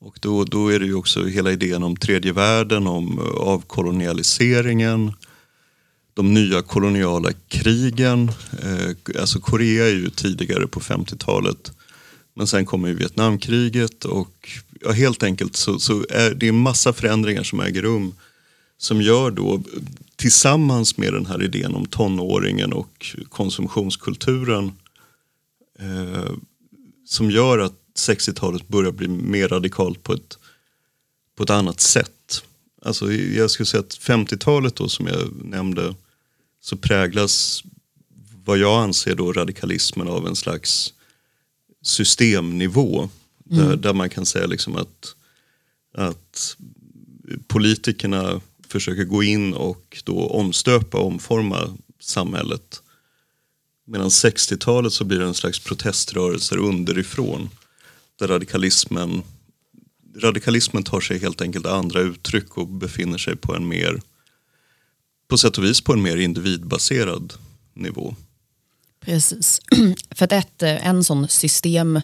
Och 0.00 0.18
då, 0.20 0.44
då 0.44 0.68
är 0.68 0.80
det 0.80 0.86
ju 0.86 0.94
också 0.94 1.24
hela 1.24 1.52
idén 1.52 1.82
om 1.82 1.96
tredje 1.96 2.32
världen, 2.32 2.86
om 2.86 3.18
eh, 3.18 3.24
avkolonialiseringen, 3.24 5.12
de 6.14 6.34
nya 6.34 6.62
koloniala 6.62 7.32
krigen. 7.48 8.30
Eh, 8.62 9.20
alltså 9.20 9.40
Korea 9.40 9.86
är 9.86 9.92
ju 9.92 10.10
tidigare 10.10 10.66
på 10.66 10.80
50-talet. 10.80 11.72
Men 12.34 12.46
sen 12.46 12.66
kommer 12.66 12.88
ju 12.88 12.94
Vietnamkriget 12.94 14.04
och 14.04 14.50
ja, 14.80 14.90
helt 14.90 15.22
enkelt 15.22 15.56
så, 15.56 15.78
så 15.78 16.06
är 16.10 16.34
det 16.34 16.48
en 16.48 16.58
massa 16.58 16.92
förändringar 16.92 17.42
som 17.42 17.60
äger 17.60 17.82
rum 17.82 18.14
som 18.78 19.02
gör 19.02 19.30
då 19.30 19.62
tillsammans 20.16 20.96
med 20.96 21.12
den 21.12 21.26
här 21.26 21.42
idén 21.42 21.74
om 21.74 21.86
tonåringen 21.86 22.72
och 22.72 23.16
konsumtionskulturen 23.28 24.72
eh, 25.78 26.32
som 27.06 27.30
gör 27.30 27.58
att 27.58 27.74
60-talet 27.98 28.68
börjar 28.68 28.92
bli 28.92 29.08
mer 29.08 29.48
radikalt 29.48 30.02
på 30.02 30.12
ett, 30.12 30.38
på 31.36 31.42
ett 31.42 31.50
annat 31.50 31.80
sätt. 31.80 32.44
Alltså 32.82 33.12
jag 33.12 33.50
skulle 33.50 33.66
säga 33.66 33.80
att 33.80 33.98
50-talet 33.98 34.76
då 34.76 34.88
som 34.88 35.06
jag 35.06 35.44
nämnde 35.44 35.94
så 36.64 36.76
präglas 36.76 37.62
vad 38.44 38.58
jag 38.58 38.82
anser 38.82 39.14
då 39.14 39.32
radikalismen 39.32 40.08
av 40.08 40.26
en 40.26 40.36
slags 40.36 40.94
systemnivå. 41.82 43.08
Mm. 43.50 43.68
Där, 43.68 43.76
där 43.76 43.92
man 43.92 44.10
kan 44.10 44.26
säga 44.26 44.46
liksom 44.46 44.76
att, 44.76 45.16
att 45.94 46.56
politikerna 47.46 48.40
försöker 48.68 49.04
gå 49.04 49.22
in 49.22 49.54
och 49.54 50.02
då 50.04 50.26
omstöpa 50.26 50.98
och 50.98 51.06
omforma 51.06 51.76
samhället. 52.00 52.82
Medan 53.86 54.08
60-talet 54.08 54.92
så 54.92 55.04
blir 55.04 55.18
det 55.18 55.26
en 55.26 55.34
slags 55.34 55.58
proteströrelser 55.58 56.56
underifrån. 56.56 57.50
Där 58.18 58.28
radikalismen, 58.28 59.22
radikalismen 60.16 60.82
tar 60.82 61.00
sig 61.00 61.18
helt 61.18 61.40
enkelt 61.40 61.66
andra 61.66 62.00
uttryck 62.00 62.58
och 62.58 62.68
befinner 62.68 63.18
sig 63.18 63.36
på 63.36 63.54
en 63.54 63.68
mer, 63.68 64.00
på 65.28 65.38
sätt 65.38 65.58
och 65.58 65.64
vis 65.64 65.80
på 65.80 65.92
en 65.92 66.02
mer 66.02 66.16
individbaserad 66.16 67.32
nivå. 67.74 68.14
Precis. 69.00 69.60
För 70.10 70.24
att 70.24 70.32
ett, 70.32 70.62
en 70.62 71.04
sån 71.04 71.28
system 71.28 72.00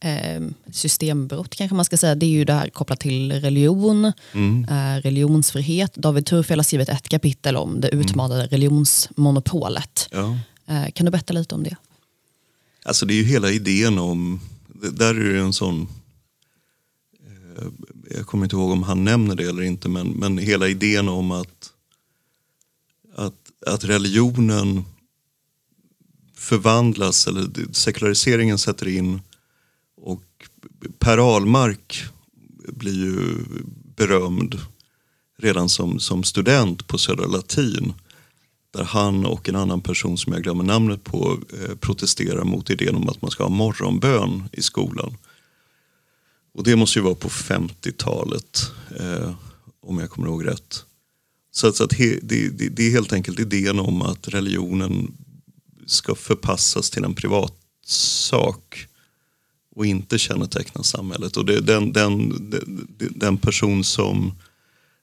eh, 0.00 0.40
systembrott 0.72 1.54
kanske 1.54 1.74
man 1.74 1.84
ska 1.84 1.96
säga, 1.96 2.14
det 2.14 2.26
är 2.26 2.30
ju 2.30 2.44
det 2.44 2.52
här 2.52 2.68
kopplat 2.68 3.00
till 3.00 3.32
religion, 3.32 4.12
mm. 4.32 4.64
eh, 4.64 5.02
religionsfrihet. 5.02 5.94
David 5.94 6.26
Turfjell 6.26 6.58
har 6.58 6.64
skrivit 6.64 6.88
ett 6.88 7.08
kapitel 7.08 7.56
om 7.56 7.80
det 7.80 7.88
mm. 7.88 8.00
utmanade 8.00 8.40
mm. 8.40 8.50
religionsmonopolet. 8.50 10.08
Ja. 10.12 10.38
Eh, 10.66 10.90
kan 10.90 11.06
du 11.06 11.12
berätta 11.12 11.32
lite 11.32 11.54
om 11.54 11.62
det? 11.62 11.76
Alltså 12.84 13.06
det 13.06 13.14
är 13.14 13.16
ju 13.16 13.24
hela 13.24 13.50
idén 13.50 13.98
om, 13.98 14.40
där 14.92 15.14
är 15.14 15.32
det 15.32 15.40
en 15.40 15.52
sån, 15.52 15.88
eh, 17.58 17.64
jag 18.16 18.26
kommer 18.26 18.44
inte 18.44 18.56
ihåg 18.56 18.70
om 18.70 18.82
han 18.82 19.04
nämner 19.04 19.34
det 19.34 19.44
eller 19.44 19.62
inte, 19.62 19.88
men, 19.88 20.08
men 20.08 20.38
hela 20.38 20.68
idén 20.68 21.08
om 21.08 21.30
att, 21.30 21.72
att, 23.14 23.34
att 23.66 23.84
religionen 23.84 24.84
förvandlas, 26.34 27.26
eller 27.26 27.72
sekulariseringen 27.72 28.58
sätter 28.58 28.88
in 28.88 29.20
och 29.96 30.22
Per 30.98 31.18
Ahlmark 31.18 32.04
blir 32.68 32.94
ju 32.94 33.44
berömd 33.96 34.60
redan 35.38 35.68
som, 35.68 36.00
som 36.00 36.24
student 36.24 36.86
på 36.86 36.98
Södra 36.98 37.26
Latin. 37.26 37.92
Där 38.70 38.84
han 38.84 39.26
och 39.26 39.48
en 39.48 39.56
annan 39.56 39.80
person 39.80 40.18
som 40.18 40.32
jag 40.32 40.42
glömmer 40.42 40.64
namnet 40.64 41.04
på 41.04 41.38
eh, 41.52 41.76
protesterar 41.76 42.44
mot 42.44 42.70
idén 42.70 42.94
om 42.94 43.08
att 43.08 43.22
man 43.22 43.30
ska 43.30 43.42
ha 43.42 43.50
morgonbön 43.50 44.48
i 44.52 44.62
skolan. 44.62 45.16
Och 46.54 46.64
det 46.64 46.76
måste 46.76 46.98
ju 46.98 47.02
vara 47.02 47.14
på 47.14 47.28
50-talet 47.28 48.72
eh, 49.00 49.34
om 49.80 49.98
jag 49.98 50.10
kommer 50.10 50.28
ihåg 50.28 50.46
rätt. 50.46 50.84
Så, 51.52 51.72
så 51.72 51.84
att 51.84 51.92
he, 51.92 52.18
det, 52.22 52.48
det, 52.48 52.68
det, 52.68 52.86
är 52.86 52.90
helt 52.90 53.12
enkelt 53.12 53.40
idén 53.40 53.78
om 53.78 54.02
att 54.02 54.28
religionen 54.28 55.14
ska 55.86 56.14
förpassas 56.14 56.90
till 56.90 57.04
en 57.04 57.14
privatsak 57.14 58.86
och 59.74 59.86
inte 59.86 60.18
känneteckna 60.18 60.82
samhället. 60.82 61.36
Och 61.36 61.44
det, 61.44 61.60
den, 61.60 61.92
den, 61.92 62.28
den, 62.50 62.86
den, 62.98 63.36
person 63.36 63.84
som, 63.84 64.32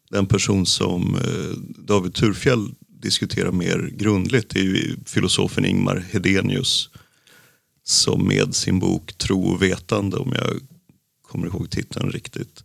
den 0.10 0.26
person 0.26 0.66
som 0.66 1.16
eh, 1.16 1.58
David 1.78 2.14
Turfjell 2.14 2.70
diskuterar 2.88 3.52
mer 3.52 3.94
grundligt 3.98 4.56
är 4.56 4.60
ju 4.60 4.98
filosofen 5.06 5.66
Ingmar 5.66 6.06
Hedenius 6.12 6.90
som 7.84 8.28
med 8.28 8.56
sin 8.56 8.80
bok 8.80 9.14
Tro 9.18 9.44
och 9.44 9.62
vetande, 9.62 10.18
om 10.18 10.34
jag 10.36 10.60
kommer 11.22 11.48
ihåg 11.48 11.70
titeln 11.70 12.12
riktigt, 12.12 12.64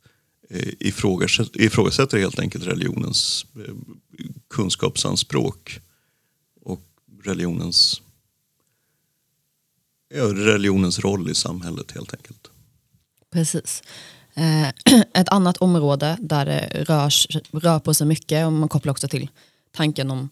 Eh, 0.54 0.72
ifrågasätter, 0.80 1.60
ifrågasätter 1.60 2.18
helt 2.18 2.38
enkelt 2.38 2.66
religionens 2.66 3.46
eh, 3.56 3.74
kunskapsanspråk 4.50 5.80
och 6.60 6.80
religionens 7.24 8.00
religionens 10.34 10.98
roll 10.98 11.30
i 11.30 11.34
samhället 11.34 11.92
helt 11.92 12.14
enkelt. 12.14 12.50
Precis. 13.32 13.82
Eh, 14.34 14.68
ett 15.14 15.28
annat 15.28 15.56
område 15.56 16.16
där 16.20 16.46
det 16.46 16.84
rörs, 16.84 17.26
rör 17.52 17.78
på 17.78 17.94
sig 17.94 18.06
mycket, 18.06 18.46
och 18.46 18.52
man 18.52 18.68
kopplar 18.68 18.90
också 18.90 19.08
till 19.08 19.30
tanken 19.72 20.10
om 20.10 20.30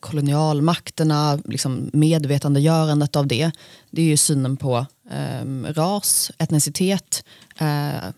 kolonialmakterna, 0.00 1.38
liksom 1.44 1.90
medvetandegörandet 1.92 3.16
av 3.16 3.26
det, 3.26 3.50
det 3.90 4.02
är 4.02 4.06
ju 4.06 4.16
synen 4.16 4.56
på 4.56 4.86
eh, 5.10 5.72
ras, 5.72 6.30
etnicitet, 6.38 7.24
eh, 7.58 8.10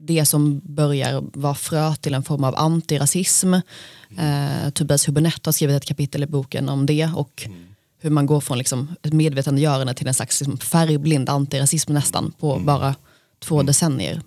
det 0.00 0.26
som 0.26 0.60
börjar 0.64 1.24
vara 1.32 1.54
frö 1.54 1.94
till 1.94 2.14
en 2.14 2.22
form 2.22 2.44
av 2.44 2.54
antirasism. 2.56 3.54
Eh, 3.54 4.70
Tobias 4.74 5.08
Hübinette 5.08 5.46
har 5.46 5.52
skrivit 5.52 5.76
ett 5.76 5.84
kapitel 5.84 6.22
i 6.22 6.26
boken 6.26 6.68
om 6.68 6.86
det 6.86 7.10
och 7.14 7.42
mm 7.46 7.68
hur 8.00 8.10
man 8.10 8.26
går 8.26 8.40
från 8.40 8.58
liksom 8.58 8.94
ett 9.02 9.12
medvetandegörande 9.12 9.94
till 9.94 10.06
en 10.06 10.14
slags 10.14 10.40
liksom 10.40 10.58
färgblind 10.58 11.28
antirasism 11.28 11.92
nästan 11.92 12.32
på 12.38 12.52
mm. 12.52 12.66
bara 12.66 12.94
två 13.38 13.54
mm. 13.54 13.66
decennier. 13.66 14.22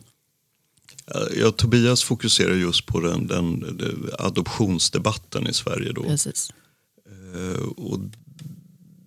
Ja, 1.36 1.52
Tobias 1.52 2.04
fokuserar 2.04 2.56
just 2.56 2.86
på 2.86 3.00
den, 3.00 3.28
den, 3.28 3.60
den 3.60 4.10
adoptionsdebatten 4.20 5.48
i 5.48 5.54
Sverige. 5.54 5.92
Då. 5.94 6.04
Precis. 6.04 6.54
Eh, 7.36 7.62
och 7.62 8.00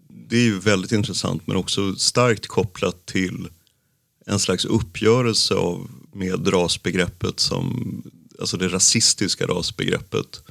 det 0.08 0.36
är 0.36 0.44
ju 0.44 0.58
väldigt 0.58 0.92
intressant 0.92 1.46
men 1.46 1.56
också 1.56 1.94
starkt 1.94 2.46
kopplat 2.46 3.06
till 3.06 3.48
en 4.26 4.38
slags 4.38 4.64
uppgörelse 4.64 5.54
av, 5.54 5.90
med 6.14 6.52
rasbegreppet 6.52 7.40
som, 7.40 8.02
alltså 8.40 8.56
det 8.56 8.68
rasistiska 8.68 9.46
rasbegreppet 9.46 10.42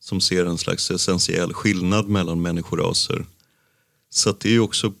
som 0.00 0.20
ser 0.20 0.46
en 0.46 0.58
slags 0.58 0.90
essentiell 0.90 1.52
skillnad 1.52 2.08
mellan 2.08 2.42
människoraser 2.42 3.24
så 4.10 4.30
att 4.30 4.40
det 4.40 4.48
är 4.48 4.52
ju 4.52 4.60
också 4.60 4.92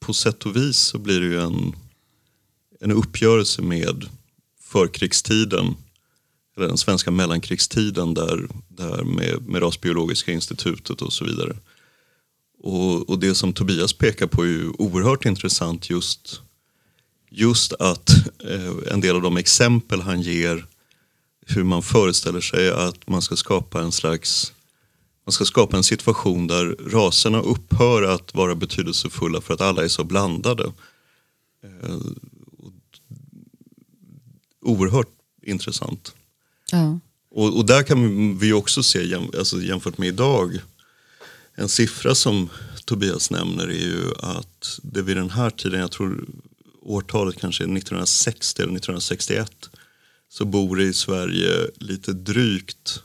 på 0.00 0.14
sätt 0.14 0.46
och 0.46 0.56
vis 0.56 0.76
så 0.76 0.98
blir 0.98 1.20
det 1.20 1.26
ju 1.26 1.40
en, 1.40 1.72
en 2.80 2.90
uppgörelse 2.92 3.62
med 3.62 4.08
förkrigstiden 4.60 5.74
eller 6.56 6.68
den 6.68 6.78
svenska 6.78 7.10
mellankrigstiden 7.10 8.14
där, 8.14 8.48
där 8.68 9.04
med, 9.04 9.48
med 9.48 9.62
Rasbiologiska 9.62 10.32
institutet 10.32 11.02
och 11.02 11.12
så 11.12 11.24
vidare. 11.24 11.56
Och, 12.58 13.10
och, 13.10 13.18
det 13.18 13.34
som 13.34 13.52
Tobias 13.52 13.92
pekar 13.92 14.26
på 14.26 14.42
är 14.42 14.46
ju 14.46 14.70
oerhört 14.78 15.24
intressant 15.24 15.90
just, 15.90 16.40
just 17.36 17.72
att 17.72 18.10
eh, 18.44 18.92
en 18.92 19.00
del 19.00 19.16
av 19.16 19.22
de 19.22 19.36
exempel 19.36 20.00
han 20.00 20.22
ger 20.22 20.66
hur 21.46 21.64
man 21.64 21.82
föreställer 21.82 22.40
sig 22.40 22.70
att 22.70 23.08
man 23.08 23.22
ska 23.22 23.36
skapa 23.36 23.80
en 23.80 23.92
slags 23.92 24.52
man 25.26 25.32
ska 25.32 25.44
skapa 25.44 25.76
en 25.76 25.84
situation 25.84 26.46
där 26.46 26.76
raserna 26.90 27.40
upphör 27.40 28.02
att 28.02 28.34
vara 28.34 28.54
betydelsefulla 28.54 29.40
för 29.40 29.54
att 29.54 29.60
alla 29.60 29.84
är 29.84 29.88
så 29.88 30.04
blandade. 30.04 30.72
Eh, 31.64 31.98
oerhört 34.60 35.08
intressant. 35.42 36.14
Ja. 36.70 36.98
Och, 37.30 37.56
och, 37.56 37.66
där 37.66 37.82
kan 37.82 38.38
vi 38.38 38.52
också 38.52 38.82
se, 38.82 39.14
alltså 39.14 39.62
jämfört 39.62 39.98
med 39.98 40.08
idag, 40.08 40.58
en 41.54 41.68
siffra 41.68 42.14
som 42.14 42.48
Tobias 42.84 43.30
nämner 43.30 43.68
är 43.68 43.86
ju 43.86 44.14
att 44.18 44.80
det 44.82 45.02
vid 45.02 45.16
den 45.16 45.30
här 45.30 45.50
tiden, 45.50 45.80
jag 45.80 45.90
tror 45.90 46.24
årtalet 46.84 47.40
kanske 47.40 47.64
är 47.64 47.76
1960 47.76 48.62
eller 48.62 48.72
1961, 48.72 49.70
så 50.28 50.44
bor 50.44 50.76
det 50.76 50.84
i 50.84 50.92
Sverige 50.92 51.70
lite 51.76 52.12
drygt 52.12 53.02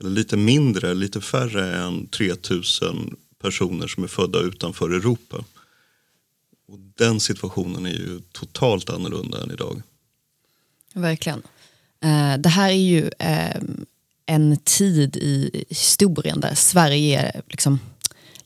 eller 0.00 0.10
lite 0.10 0.36
mindre, 0.36 0.94
lite 0.94 1.20
färre 1.20 1.76
än 1.76 2.06
3000 2.06 3.16
personer 3.42 3.86
som 3.86 4.04
är 4.04 4.08
födda 4.08 4.40
utanför 4.40 4.90
Europa. 4.90 5.44
Och 6.68 6.78
den 6.78 7.20
situationen 7.20 7.86
är 7.86 7.90
ju 7.90 8.20
totalt 8.32 8.90
annorlunda 8.90 9.42
än 9.42 9.50
idag. 9.50 9.82
Verkligen. 10.94 11.42
Eh, 12.00 12.38
det 12.38 12.48
här 12.48 12.68
är 12.68 12.74
ju 12.74 13.10
ehm, 13.18 13.86
en 14.26 14.56
tid 14.56 15.16
i 15.16 15.64
historien 15.68 16.40
där 16.40 16.54
Sverige 16.54 17.20
är 17.20 17.42
liksom 17.48 17.80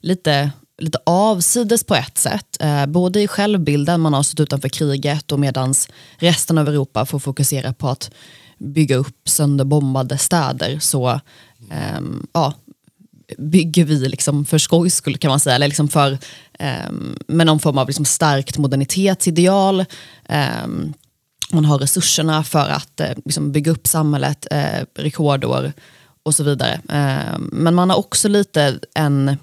lite 0.00 0.50
lite 0.78 0.98
avsides 1.06 1.84
på 1.84 1.94
ett 1.94 2.18
sätt. 2.18 2.56
Eh, 2.60 2.86
både 2.86 3.20
i 3.20 3.28
självbilden, 3.28 4.00
man 4.00 4.14
har 4.14 4.22
stått 4.22 4.40
utanför 4.40 4.68
kriget 4.68 5.32
och 5.32 5.40
medan 5.40 5.74
resten 6.18 6.58
av 6.58 6.68
Europa 6.68 7.06
får 7.06 7.18
fokusera 7.18 7.72
på 7.72 7.88
att 7.88 8.10
bygga 8.58 8.96
upp 8.96 9.28
sönderbombade 9.28 10.18
städer 10.18 10.78
så 10.78 11.10
eh, 11.70 12.00
ja, 12.32 12.52
bygger 13.38 13.84
vi 13.84 14.08
liksom 14.08 14.44
för 14.44 14.58
skojs 14.58 14.94
skull 14.94 15.16
kan 15.16 15.28
man 15.28 15.40
säga, 15.40 15.56
eller 15.56 15.68
liksom 15.68 15.88
för, 15.88 16.18
eh, 16.58 16.90
med 17.28 17.46
någon 17.46 17.60
form 17.60 17.78
av 17.78 17.86
liksom 17.86 18.04
starkt 18.04 18.58
modernitetsideal. 18.58 19.84
Ehm, 20.28 20.92
man 21.52 21.64
har 21.64 21.78
resurserna 21.78 22.44
för 22.44 22.68
att 22.68 23.00
eh, 23.00 23.10
liksom 23.24 23.52
bygga 23.52 23.72
upp 23.72 23.86
samhället, 23.86 24.46
eh, 24.50 24.84
rekordår 24.98 25.72
och 26.22 26.34
så 26.34 26.44
vidare. 26.44 26.80
Ehm, 26.88 27.50
men 27.52 27.74
man 27.74 27.90
har 27.90 27.96
också 27.96 28.28
lite 28.28 28.78
en 28.94 29.36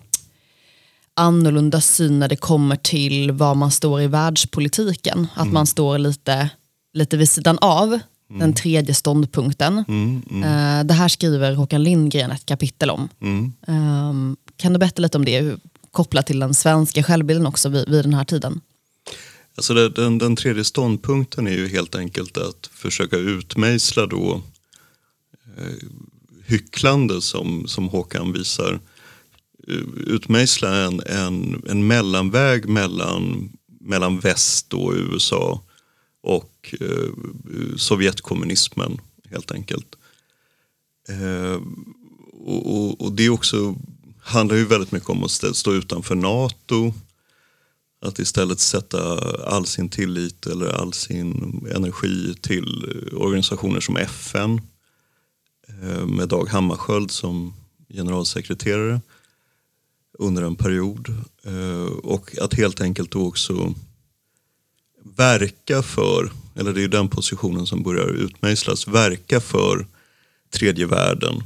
annorlunda 1.22 1.82
syn 1.82 2.20
när 2.20 2.28
det 2.28 2.36
kommer 2.36 2.76
till 2.76 3.32
var 3.32 3.56
man 3.56 3.72
står 3.72 4.02
i 4.02 4.08
världspolitiken. 4.08 5.28
Att 5.34 5.42
mm. 5.42 5.54
man 5.54 5.68
står 5.68 5.98
lite, 5.98 6.50
lite 6.94 7.18
vid 7.18 7.30
sidan 7.30 7.58
av 7.62 8.00
Mm. 8.32 8.40
Den 8.40 8.54
tredje 8.54 8.94
ståndpunkten. 8.94 9.84
Mm, 9.88 10.22
mm. 10.30 10.44
Uh, 10.44 10.86
det 10.86 10.94
här 10.94 11.08
skriver 11.08 11.54
Håkan 11.54 11.84
Lindgren 11.84 12.32
ett 12.32 12.46
kapitel 12.46 12.90
om. 12.90 13.10
Um, 13.68 14.38
kan 14.58 14.74
du 14.74 14.80
berätta 14.80 15.02
lite 15.02 15.18
om 15.18 15.26
det, 15.26 15.56
kopplat 15.92 16.28
till 16.28 16.40
den 16.40 16.54
svenska 16.54 17.04
självbilden 17.04 17.48
också 17.48 17.70
vid, 17.70 17.90
vid 17.90 18.06
den 18.06 18.14
här 18.14 18.24
tiden? 18.24 18.62
Alltså 19.56 19.74
det, 19.74 19.90
den, 19.90 20.18
den, 20.18 20.36
tredje 20.36 20.64
ståndpunkten 20.64 21.48
är 21.48 21.52
ju 21.52 21.68
helt 21.68 21.96
enkelt 21.96 22.38
att 22.38 22.70
försöka 22.74 23.18
utmejsla 23.18 24.06
då 24.06 24.42
eh, 25.58 25.88
hycklande 26.46 27.22
som, 27.22 27.68
som 27.68 27.90
Håkan 27.90 28.34
visar. 28.34 28.80
Eh, 29.68 29.84
utmejsla 30.08 30.76
en, 30.76 31.02
en, 31.06 31.64
en 31.70 31.88
mellanväg 31.88 32.70
mellan, 32.70 33.52
mellan 33.80 34.20
väst 34.20 34.74
och 34.74 34.94
USA 34.94 35.62
och 36.22 36.76
eh, 36.80 37.10
Sovjetkommunismen 37.78 39.02
helt 39.30 39.52
enkelt. 39.52 39.96
Eh, 41.10 41.62
och, 42.34 42.76
och, 42.76 43.02
och, 43.02 43.12
det 43.12 43.30
också 43.30 43.76
handlar 44.20 44.56
ju 44.56 44.66
väldigt 44.66 44.92
mycket 44.92 45.10
om 45.10 45.24
att 45.24 45.56
stå 45.56 45.74
utanför 45.74 46.16
NATO. 46.16 46.94
Att 48.02 48.20
istället 48.20 48.60
sätta 48.60 49.20
all 49.48 49.66
sin 49.66 49.90
tillit 49.90 50.48
eller 50.48 50.68
all 50.68 50.94
sin 50.94 51.62
energi 51.76 52.36
till 52.42 52.92
eh, 53.12 53.22
organisationer 53.22 53.80
som 53.80 53.98
FN 53.98 54.62
eh, 55.68 56.06
med 56.06 56.30
Dag 56.30 56.50
Hammarskjöld 56.50 57.12
som 57.12 57.54
generalsekreterare 57.90 59.02
under 60.22 60.42
en 60.44 60.56
period. 60.56 61.08
Eh, 61.44 61.94
och 62.04 62.38
att 62.42 62.54
helt 62.54 62.82
enkelt 62.82 63.12
då 63.12 63.28
också 63.28 63.74
verka 65.16 65.82
för, 65.82 66.32
eller 66.56 66.74
det 66.74 66.80
är 66.80 66.82
ju 66.82 66.88
den 66.88 67.10
positionen 67.10 67.68
som 67.68 67.84
börjar 67.84 68.08
utmejslas, 68.08 68.88
verka 68.88 69.40
för 69.40 69.88
tredje 70.50 70.86
världen. 70.86 71.44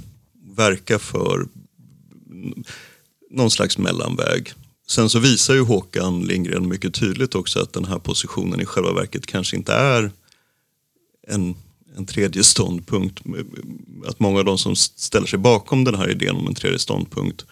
Verka 0.56 1.00
för 1.00 1.48
någon 3.32 3.52
slags 3.52 3.78
mellanväg. 3.78 4.54
Sen 4.88 5.10
så 5.10 5.20
visar 5.20 5.54
ju 5.54 5.62
Håkan 5.62 6.22
Lindgren 6.22 6.68
mycket 6.68 6.94
tydligt 6.94 7.36
också 7.36 7.60
att 7.60 7.74
den 7.74 7.86
här 7.86 8.00
positionen 8.00 8.62
i 8.62 8.66
själva 8.66 8.94
verket 8.94 9.26
kanske 9.26 9.56
inte 9.56 9.74
är 9.74 10.12
en, 11.28 11.56
en 11.98 12.06
tredje 12.06 12.44
ståndpunkt. 12.44 13.22
Att 14.08 14.20
många 14.20 14.40
av 14.40 14.46
de 14.46 14.58
som 14.58 14.76
ställer 14.76 15.28
sig 15.28 15.40
bakom 15.40 15.84
den 15.84 15.96
här 15.96 16.10
idén 16.10 16.36
om 16.36 16.48
en 16.48 16.56
tredje 16.56 16.80
ståndpunkt 16.80 17.46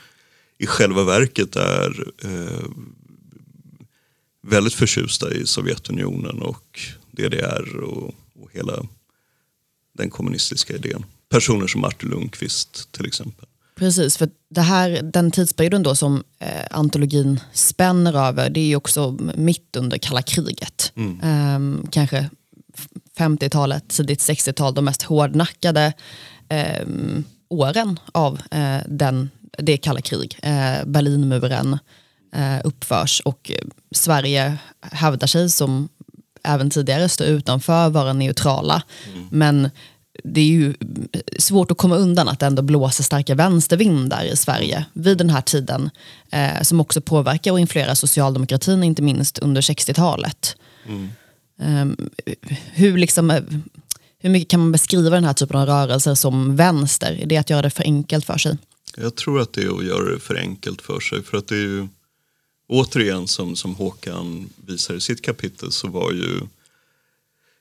i 0.58 0.66
själva 0.66 1.04
verket 1.04 1.56
är 1.56 2.14
eh, 2.24 2.70
väldigt 4.42 4.74
förtjusta 4.74 5.34
i 5.34 5.46
Sovjetunionen 5.46 6.42
och 6.42 6.80
DDR 7.12 7.80
och, 7.80 8.16
och 8.42 8.50
hela 8.52 8.74
den 9.94 10.10
kommunistiska 10.10 10.76
idén. 10.76 11.06
Personer 11.30 11.68
som 11.68 11.84
Artur 11.84 12.10
Lundqvist 12.10 12.92
till 12.92 13.06
exempel. 13.06 13.46
Precis, 13.76 14.18
för 14.18 14.30
det 14.50 14.62
här, 14.62 15.02
den 15.04 15.32
tidsperioden 15.32 15.84
då 15.84 15.96
som 15.96 16.24
eh, 16.40 16.68
antologin 16.72 17.40
spänner 17.54 18.28
över, 18.28 18.50
det 18.50 18.60
är 18.60 18.66
ju 18.66 18.76
också 18.76 19.18
mitt 19.36 19.76
under 19.76 19.98
kalla 19.98 20.22
kriget. 20.22 20.92
Mm. 20.96 21.20
Eh, 21.20 21.90
kanske 21.92 22.30
50-talet, 23.18 23.88
tidigt 23.88 24.20
60-tal, 24.20 24.74
de 24.74 24.86
mest 24.86 25.04
hårdnackade 25.04 25.94
eh, 26.50 26.88
åren 27.50 28.00
av 28.12 28.42
eh, 28.52 28.78
den, 28.88 29.30
det 29.58 29.78
kalla 29.78 30.02
krig. 30.02 30.38
Eh, 30.44 30.86
Berlinmuren, 30.86 31.78
eh, 32.36 32.58
uppförs 32.64 33.22
och 33.26 33.52
Sverige 33.92 34.58
hävdar 34.82 35.28
sig 35.28 35.50
som 35.50 35.90
även 36.44 36.70
tidigare 36.70 37.10
stå 37.10 37.24
utanför, 37.24 37.90
vara 37.90 38.14
neutrala. 38.14 38.84
Mm. 39.14 39.28
Men 39.32 39.70
det 40.24 40.42
är 40.42 40.46
ju 40.46 40.74
svårt 41.40 41.72
att 41.72 41.78
komma 41.78 41.96
undan 41.96 42.30
att 42.30 42.40
det 42.40 42.46
ändå 42.46 42.62
blåser 42.62 43.04
starka 43.04 43.36
vänstervindar 43.36 44.24
i 44.26 44.36
Sverige 44.36 44.86
vid 44.94 45.18
den 45.18 45.30
här 45.30 45.42
tiden 45.42 45.90
eh, 46.32 46.62
som 46.62 46.80
också 46.80 47.02
påverkar 47.02 47.52
och 47.52 47.60
influerar 47.60 47.94
socialdemokratin, 47.94 48.84
inte 48.84 49.02
minst 49.02 49.40
under 49.40 49.62
60-talet. 49.62 50.56
Mm. 50.88 51.10
Um, 51.58 52.10
hur, 52.74 52.98
liksom, 52.98 53.32
eh, 53.32 53.44
hur 54.20 54.30
mycket 54.30 54.50
kan 54.50 54.60
man 54.60 54.72
beskriva 54.72 55.16
den 55.16 55.26
här 55.26 55.34
typen 55.34 55.60
av 55.60 55.66
rörelser 55.66 56.16
som 56.16 56.56
vänster? 56.56 57.22
Är 57.22 57.26
det 57.26 57.38
att 57.38 57.50
göra 57.50 57.62
det 57.62 57.70
för 57.70 57.84
enkelt 57.84 58.26
för 58.26 58.38
sig? 58.38 58.58
Jag 58.98 59.16
tror 59.16 59.40
att 59.42 59.54
det 59.54 59.64
är 59.64 59.78
att 59.78 59.86
göra 59.86 60.12
det 60.12 60.20
för 60.20 60.36
enkelt 60.36 60.82
för 60.82 61.00
sig. 61.00 61.24
För 61.24 61.38
att 61.38 61.48
det 61.48 61.56
är 61.56 61.60
ju 61.60 61.88
återigen 62.68 63.28
som, 63.28 63.56
som 63.56 63.76
Håkan 63.76 64.50
visar 64.66 64.94
i 64.94 65.02
sitt 65.02 65.22
kapitel 65.22 65.72
så 65.72 65.88
var 65.88 66.12
ju 66.12 66.40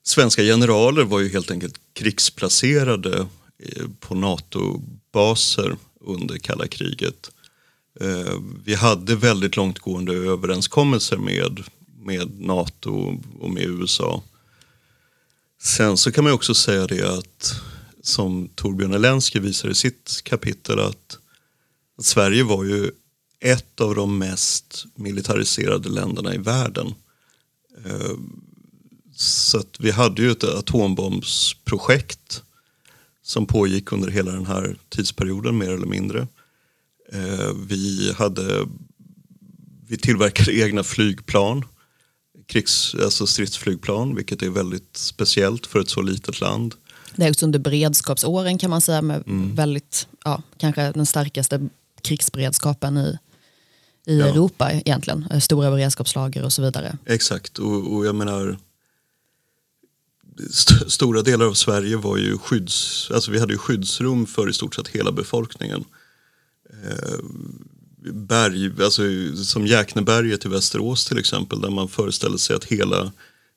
svenska 0.03 0.43
generaler 0.43 1.05
var 1.05 1.21
ju 1.21 1.29
helt 1.29 1.51
enkelt 1.51 1.81
krigsplacerade 1.93 3.27
eh, 3.59 3.87
på 4.01 4.15
NATO-baser 4.15 5.77
under 6.01 6.39
kalla 6.39 6.67
kriget. 6.67 7.31
Eh, 8.01 8.41
vi 8.65 8.75
hade 8.75 9.17
väldigt 9.17 9.57
långtgående 9.57 10.13
överenskommelser 10.13 11.17
med, 11.17 11.63
med 11.99 12.41
NATO 12.41 13.21
och 13.41 13.51
med 13.51 13.63
USA. 13.63 14.23
Sen 15.63 15.97
så 15.97 16.13
kan 16.13 16.25
man 16.25 16.33
också 16.33 16.55
säga 16.55 16.87
det 16.87 17.19
att 17.19 17.55
som 18.03 18.49
Torbjörn 18.55 18.95
Elensky 18.95 19.39
visar 19.39 19.69
i 19.69 19.75
sitt 19.75 20.21
kapitel 20.25 20.79
att 20.79 21.19
Sverige 21.99 22.43
var 22.43 22.65
ju 22.65 22.91
ett 23.41 23.81
av 23.81 23.95
de 23.95 24.19
mest 24.19 24.85
militariserade 24.95 25.89
länderna 25.89 26.35
i 26.35 26.39
världen. 26.39 26.95
Eh, 27.85 28.13
så 29.17 29.59
att 29.59 29.77
vi 29.79 29.91
hade 29.91 30.23
ju 30.23 30.31
ett 30.31 30.45
atombombsprojekt 30.45 32.43
som 33.23 33.47
pågick 33.47 33.93
under 33.93 34.11
hela 34.11 34.33
den 34.33 34.47
här 34.47 34.77
tidsperioden 34.89 35.59
mer 35.59 35.71
eller 35.71 35.87
mindre. 35.87 36.27
Eh, 37.13 37.53
vi, 37.67 38.13
hade, 38.13 38.69
vi 39.89 39.97
tillverkade 39.97 40.59
egna 40.59 40.85
flygplan, 40.85 41.65
krigs, 42.47 42.95
alltså 42.95 43.27
stridsflygplan, 43.27 44.15
vilket 44.15 44.43
är 44.43 44.51
väldigt 44.51 44.97
speciellt 44.97 45.67
för 45.67 45.81
ett 45.81 45.89
så 45.89 46.03
litet 46.03 46.41
land. 46.41 46.75
Det 47.17 47.25
är 47.25 47.31
också 47.31 47.47
under 47.47 47.59
beredskapsåren 47.59 48.59
kan 48.59 48.71
man 48.71 48.81
säga 48.81 49.03
med 49.03 49.23
mm. 49.27 49.55
väldigt, 49.55 50.09
ja, 50.25 50.43
kanske 50.59 50.93
den 50.93 51.07
starkaste 51.07 51.69
krigsberedskapen 52.03 52.97
i 52.97 53.19
i 54.07 54.19
ja. 54.19 54.27
Europa 54.27 54.73
egentligen. 54.73 55.27
Eh, 55.31 55.39
stora 55.39 55.71
beredskapslager 55.71 56.45
och 56.45 56.53
så 56.53 56.63
vidare. 56.63 56.99
Exakt, 57.05 57.59
och, 57.59 57.95
och 57.95 58.07
jag 58.07 58.15
menar 58.15 58.59
st 60.51 60.91
stora 60.91 61.23
delar 61.23 61.47
av 61.47 61.55
Sverige 61.55 61.97
var 61.97 62.17
ju 62.17 62.39
skydds, 62.39 63.11
alltså 63.11 63.31
vi 63.31 63.41
hade 63.41 63.53
ju 63.53 63.59
skyddsrum 63.59 64.27
för 64.27 64.49
i 64.49 64.53
stort 64.53 64.75
sett 64.75 64.89
hela 64.89 65.13
befolkningen. 65.13 65.85
Eh, 66.85 67.19
berg, 68.13 68.73
alltså, 68.83 69.03
som 69.45 69.67
Jäkneberget 69.67 70.45
i 70.45 70.49
Västerås 70.49 71.07
till 71.07 71.19
exempel 71.19 71.61
där 71.61 71.71
man 71.71 71.89
föreställer 71.89 72.37
sig 72.37 72.57
att 72.57 72.65
hela, 72.65 73.13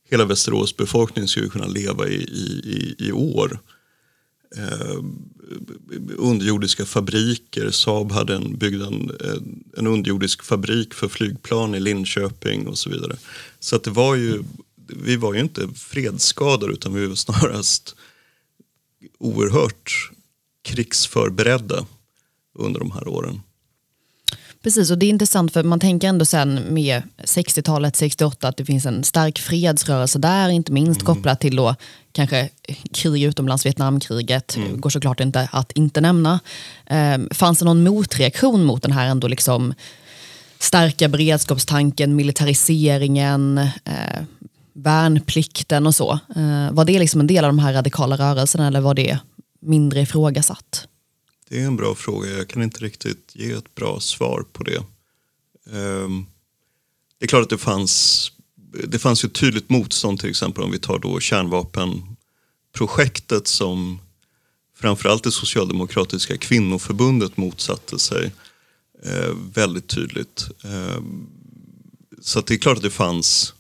hela 0.10 0.26
Västerås 0.26 0.78
befolkning 0.78 1.28
skulle 1.28 1.50
kunna 1.50 1.68
leva 1.68 2.08
i, 2.08 2.16
i, 2.16 2.96
i 3.00 3.12
år. 3.12 3.60
Eh, 4.56 5.04
underjordiska 6.18 6.86
fabriker. 6.86 7.72
Saab 7.72 8.12
hade 8.12 8.36
en, 8.36 8.58
byggd 8.58 8.82
en, 8.82 9.12
eh, 9.24 9.78
en 9.78 9.88
underjordisk 9.88 10.44
fabrik 10.44 10.94
för 10.94 11.08
flygplan 11.08 11.76
i 11.76 11.80
Linköping 11.80 12.68
och 12.68 12.78
så 12.78 12.90
vidare. 12.90 13.18
Så 13.60 13.76
att 13.76 13.84
det 13.84 13.92
var 13.92 14.16
ju, 14.16 14.44
vi 14.88 15.16
var 15.16 15.34
ju 15.34 15.40
inte 15.40 15.68
fredsskadade 15.76 16.74
utan 16.74 16.94
vi 16.94 17.08
var 17.08 17.16
snarast 17.16 17.96
oerhört 19.20 20.12
krigsförberedda 20.64 21.86
under 22.54 22.80
de 22.80 22.92
här 22.92 23.08
åren. 23.08 23.42
Precis, 24.66 24.92
och 24.92 24.98
det 24.98 25.06
är 25.06 25.10
intressant 25.10 25.54
för 25.54 25.64
man 25.64 25.80
tänker 25.80 26.08
ändå 26.08 26.26
sen 26.26 26.60
med 26.70 27.02
60-talet, 27.24 27.96
68 27.96 28.48
att 28.48 28.58
det 28.58 28.66
finns 28.66 28.86
en 28.86 29.04
stark 29.04 29.40
fredsrörelse 29.40 30.20
där, 30.20 30.50
inte 30.50 30.72
minst 30.72 31.02
mm. 31.02 31.16
kopplat 31.16 31.40
till 31.40 31.56
då 31.56 31.76
kanske 32.12 32.50
krig 32.94 33.24
utomlands, 33.24 33.66
Vietnamkriget, 33.66 34.56
mm. 34.56 34.82
går 34.82 34.90
såklart 34.90 35.20
inte 35.20 35.50
att 35.52 35.72
inte 35.72 36.02
nämna. 36.02 36.40
Um, 36.90 37.30
fanns 37.32 37.60
det 37.60 37.66
någon 37.66 37.84
motreaktion 37.84 38.64
mot 38.64 38.82
den 38.82 38.92
här 38.92 39.08
ändå 39.08 39.28
liksom 39.28 39.74
stärka 40.60 41.08
beredskapstanken, 41.08 42.16
militariseringen, 42.16 43.58
eh, 43.84 44.22
värnplikten 44.74 45.88
och 45.88 45.96
så. 45.96 46.12
Eh, 46.36 46.72
var 46.72 46.86
det 46.86 47.00
liksom 47.00 47.22
en 47.22 47.28
del 47.28 47.46
av 47.46 47.50
de 47.50 47.60
här 47.60 47.74
radikala 47.74 48.16
rörelserna 48.16 48.68
eller 48.68 48.82
var 48.82 48.94
det 48.94 49.20
mindre 49.62 50.02
ifrågasatt? 50.02 50.88
Det 51.50 51.62
är 51.62 51.66
en 51.66 51.76
bra 51.76 51.96
fråga. 51.96 52.30
Jag 52.30 52.48
kan 52.48 52.64
inte 52.64 52.80
riktigt 52.80 53.32
ge 53.34 53.52
ett 53.52 53.76
bra 53.76 54.00
svar 54.00 54.46
på 54.54 54.64
det. 54.64 54.84
Ehm, 55.72 56.26
det 57.20 57.26
är 57.26 57.28
klart 57.28 57.44
att 57.44 57.50
det 57.50 57.58
fanns, 57.58 58.32
det 58.88 59.00
fanns 59.00 59.26
ju 59.26 59.30
tydligt 59.30 59.70
motstånd 59.70 60.20
till 60.20 60.30
exempel 60.30 60.64
om 60.64 60.72
vi 60.72 60.80
tar 60.80 61.00
då 61.00 61.20
kärnvapenprojektet 61.20 63.48
som 63.48 64.00
framförallt 64.76 65.24
det 65.24 65.32
socialdemokratiska 65.32 66.38
kvinnoförbundet 66.38 67.38
motsatte 67.38 68.00
sig 68.00 68.32
eh, 69.04 69.34
väldigt 69.54 69.88
tydligt. 69.88 70.48
Ehm, 70.64 71.28
så 72.22 72.42
det 72.42 72.54
är 72.54 72.58
klart 72.58 72.78
att 72.78 72.84
det 72.84 72.90
fanns 72.90 73.54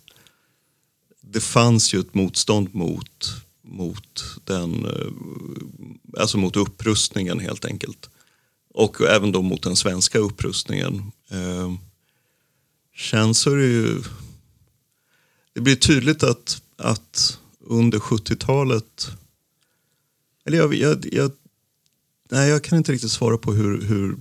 det 1.35 1.41
fanns 1.41 1.93
ju 1.93 1.99
ett 1.99 2.13
motstånd 2.13 2.75
mot, 2.75 3.44
mot, 3.75 4.23
den, 4.43 4.85
eh, 4.85 5.11
alltså 6.19 6.37
mot 6.37 6.55
upprustningen 6.55 7.39
helt 7.39 7.65
enkelt. 7.65 8.09
Och 8.73 9.01
även 9.01 9.31
då 9.31 9.41
mot 9.41 9.63
den 9.63 9.75
svenska 9.75 10.19
upprustningen. 10.19 11.11
Eh, 11.29 11.73
så 13.33 13.51
är 13.51 13.55
det 13.55 13.67
ju... 13.67 14.03
Det 15.53 15.61
blir 15.61 15.75
tydligt 15.75 16.23
att, 16.23 16.61
att 16.77 17.39
under 17.59 17.99
70-talet... 17.99 19.11
Eller 20.45 20.57
jag, 20.57 20.73
jag, 20.73 21.05
jag, 21.11 21.31
nej, 22.31 22.49
jag 22.49 22.63
kan 22.63 22.77
inte 22.77 22.91
riktigt 22.91 23.11
svara 23.11 23.37
på 23.37 23.53
hur, 23.53 23.81
hur, 23.81 24.17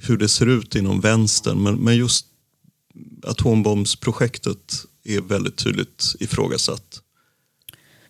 hur 0.00 0.16
det 0.16 0.28
ser 0.28 0.46
ut 0.46 0.74
inom 0.74 1.00
vänstern. 1.00 1.62
Men, 1.62 1.74
men 1.74 1.96
just 1.96 2.26
atombombsprojektet 3.22 4.84
är 5.04 5.20
väldigt 5.20 5.56
tydligt 5.56 6.14
ifrågasatt. 6.20 7.02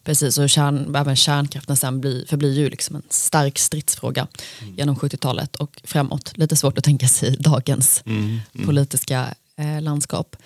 Precis, 0.09 0.39
och 0.39 0.51
kärn, 0.51 0.95
även 0.97 1.17
kärnkraften 1.17 1.77
sen 1.77 2.01
blir, 2.01 2.27
förblir 2.27 2.59
ju 2.59 2.71
liksom 2.71 2.97
en 2.97 3.03
stark 3.11 3.59
stridsfråga 3.59 4.27
mm. 4.63 4.75
genom 4.77 4.97
70-talet 4.97 5.57
och 5.57 5.81
framåt. 5.85 6.33
Lite 6.35 6.57
svårt 6.57 6.79
att 6.79 6.85
tänka 6.85 7.09
sig 7.09 7.37
dagens 7.39 8.03
mm. 8.07 8.41
Mm. 8.55 8.67
politiska 8.67 9.35
eh, 9.57 9.83
landskap. 9.83 10.37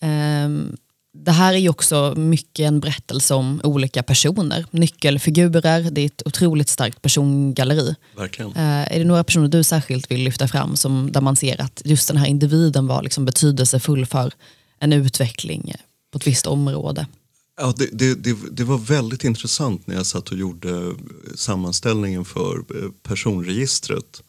Um, 0.00 0.76
det 1.12 1.32
här 1.32 1.54
är 1.54 1.58
ju 1.58 1.68
också 1.68 2.14
mycket 2.16 2.66
en 2.66 2.80
berättelse 2.80 3.34
om 3.34 3.60
olika 3.64 4.02
personer, 4.02 4.66
nyckelfigurer, 4.70 5.90
det 5.90 6.00
är 6.00 6.06
ett 6.06 6.22
otroligt 6.26 6.68
starkt 6.68 7.02
persongalleri. 7.02 7.94
Verkligen. 8.16 8.50
Uh, 8.50 8.92
är 8.94 8.98
det 8.98 9.04
några 9.04 9.24
personer 9.24 9.48
du 9.48 9.64
särskilt 9.64 10.10
vill 10.10 10.24
lyfta 10.24 10.48
fram 10.48 10.76
som, 10.76 11.12
där 11.12 11.20
man 11.20 11.36
ser 11.36 11.60
att 11.60 11.82
just 11.84 12.08
den 12.08 12.16
här 12.16 12.26
individen 12.26 12.86
var 12.86 13.02
liksom 13.02 13.24
betydelsefull 13.24 14.06
för 14.06 14.32
en 14.78 14.92
utveckling 14.92 15.74
på 16.12 16.18
ett 16.18 16.26
visst 16.26 16.46
område? 16.46 17.06
Ja, 17.56 17.74
det, 17.76 17.86
det, 17.92 18.14
det, 18.14 18.36
det, 18.52 18.64
var 18.64 18.78
väldigt 18.78 19.24
intressant 19.24 19.86
när 19.86 19.94
jag 19.94 20.06
satt 20.06 20.28
och 20.28 20.38
gjorde 20.38 20.94
sammanställningen 21.34 22.24
för 22.24 22.56
eh, 22.56 22.90
personregistret 23.02 24.22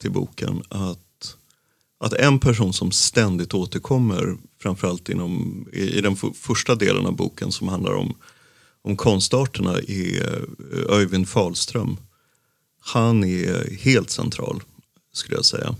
till 0.00 0.10
boken. 0.10 0.62
Att, 0.68 1.36
att 2.00 2.12
en 2.12 2.38
person 2.38 2.72
som 2.72 2.92
ständigt 2.92 3.54
återkommer, 3.54 4.36
framförallt 4.62 5.08
inom, 5.08 5.64
i, 5.72 5.98
i 5.98 6.00
den 6.00 6.16
första 6.34 6.74
delen 6.74 7.06
av 7.06 7.16
boken 7.16 7.52
som 7.52 7.68
handlar 7.68 7.92
om, 7.92 8.14
om 8.82 8.96
konstarterna, 8.96 9.78
är 9.78 10.46
eh, 10.72 10.96
Öyvind 10.96 11.28
Fahlström. 11.28 11.96
Han 12.80 13.24
är 13.24 13.76
helt 13.76 14.10
central, 14.10 14.62
skulle 15.12 15.36
jag 15.36 15.44
säga. 15.44 15.74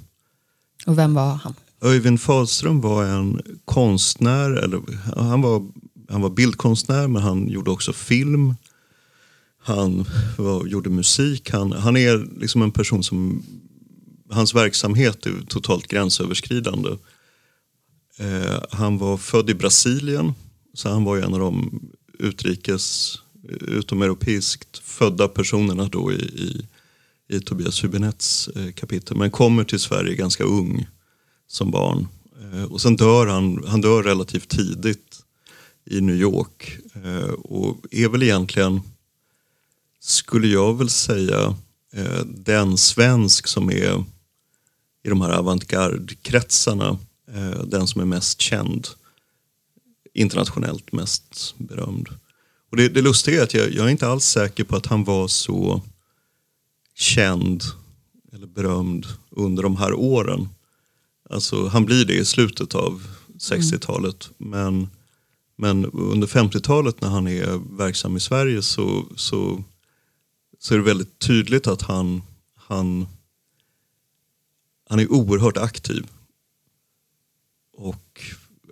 Och 0.86 0.98
vem 0.98 1.14
var 1.14 1.34
han? 1.34 1.54
Öyvind 1.80 2.20
Fahlström 2.20 2.80
var 2.80 3.04
en 3.04 3.42
konstnär, 3.64 4.50
eller 4.50 4.82
han 5.16 5.42
var 5.42 5.66
han 6.12 6.22
var 6.22 6.30
bildkonstnär 6.30 7.08
men 7.08 7.22
han 7.22 7.48
gjorde 7.48 7.70
också 7.70 7.92
film. 7.92 8.54
Han 9.62 10.04
var, 10.38 10.66
gjorde 10.66 10.90
musik. 10.90 11.50
Han, 11.50 11.72
han 11.72 11.96
är 11.96 12.40
liksom 12.40 12.62
en 12.62 12.70
person 12.70 13.02
som, 13.02 13.42
hans 14.30 14.54
verksamhet 14.54 15.26
är 15.26 15.32
totalt 15.48 15.86
gränsöverskridande. 15.86 16.90
Eh, 18.18 18.62
han 18.70 18.98
var 18.98 19.16
född 19.16 19.50
i 19.50 19.54
Brasilien, 19.54 20.34
så 20.74 20.88
han 20.88 21.04
var 21.04 21.16
ju 21.16 21.22
en 21.22 21.34
av 21.34 21.40
de 21.40 21.80
utrikes, 22.18 23.18
utomeuropeiskt 23.60 24.78
födda 24.78 25.28
personerna 25.28 25.88
då 25.88 26.12
i, 26.12 26.22
i, 26.22 26.66
i 27.28 27.40
Tobias 27.40 27.84
Hübinettes 27.84 28.58
eh, 28.58 28.72
kapitel. 28.72 29.16
Men 29.16 29.30
kommer 29.30 29.64
till 29.64 29.80
Sverige 29.80 30.14
ganska 30.14 30.44
ung 30.44 30.86
som 31.46 31.70
barn. 31.70 32.08
Eh, 32.42 32.64
och 32.64 32.80
sen 32.80 32.96
dör 32.96 33.26
han, 33.26 33.64
han 33.66 33.80
dör 33.80 34.02
relativt 34.02 34.48
tidigt 34.48 35.21
i 35.84 36.00
New 36.00 36.16
York. 36.16 36.78
Eh, 37.04 37.32
och 37.32 37.78
är 37.90 38.08
väl 38.08 38.22
egentligen, 38.22 38.80
skulle 40.00 40.46
jag 40.46 40.78
väl 40.78 40.90
säga, 40.90 41.56
eh, 41.92 42.24
den 42.24 42.78
svensk 42.78 43.46
som 43.46 43.70
är 43.70 44.04
i 45.04 45.08
de 45.08 45.20
här 45.20 45.30
avantgarde-kretsarna 45.30 46.98
eh, 47.34 47.62
den 47.64 47.86
som 47.86 48.00
är 48.00 48.04
mest 48.04 48.40
känd. 48.40 48.88
Internationellt 50.14 50.92
mest 50.92 51.54
berömd. 51.58 52.08
Och 52.70 52.76
det, 52.76 52.88
det 52.88 53.02
lustiga 53.02 53.40
är 53.40 53.44
att 53.44 53.54
jag, 53.54 53.72
jag 53.72 53.86
är 53.86 53.90
inte 53.90 54.08
alls 54.08 54.24
säker 54.24 54.64
på 54.64 54.76
att 54.76 54.86
han 54.86 55.04
var 55.04 55.28
så 55.28 55.82
känd 56.94 57.62
eller 58.32 58.46
berömd 58.46 59.06
under 59.30 59.62
de 59.62 59.76
här 59.76 59.92
åren. 59.92 60.48
Alltså, 61.30 61.68
han 61.68 61.84
blir 61.84 62.04
det 62.04 62.14
i 62.14 62.24
slutet 62.24 62.74
av 62.74 63.02
60-talet. 63.38 64.30
Mm. 64.40 64.50
Men 64.50 64.88
men 65.62 65.84
under 65.86 66.26
50-talet 66.26 67.00
när 67.00 67.08
han 67.08 67.28
är 67.28 67.76
verksam 67.76 68.16
i 68.16 68.20
Sverige 68.20 68.62
så, 68.62 69.06
så, 69.16 69.64
så 70.58 70.74
är 70.74 70.78
det 70.78 70.84
väldigt 70.84 71.18
tydligt 71.18 71.66
att 71.66 71.82
han, 71.82 72.22
han, 72.54 73.06
han 74.88 75.00
är 75.00 75.12
oerhört 75.12 75.56
aktiv. 75.56 76.06
Och 77.76 78.20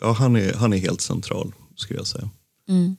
ja, 0.00 0.12
han, 0.12 0.37
är, 0.37 0.55
han 0.55 0.72
är 0.72 0.79
helt 0.79 1.00
central 1.00 1.53
skulle 1.76 2.00
jag 2.00 2.07
säga. 2.07 2.31
Mm. 2.68 2.96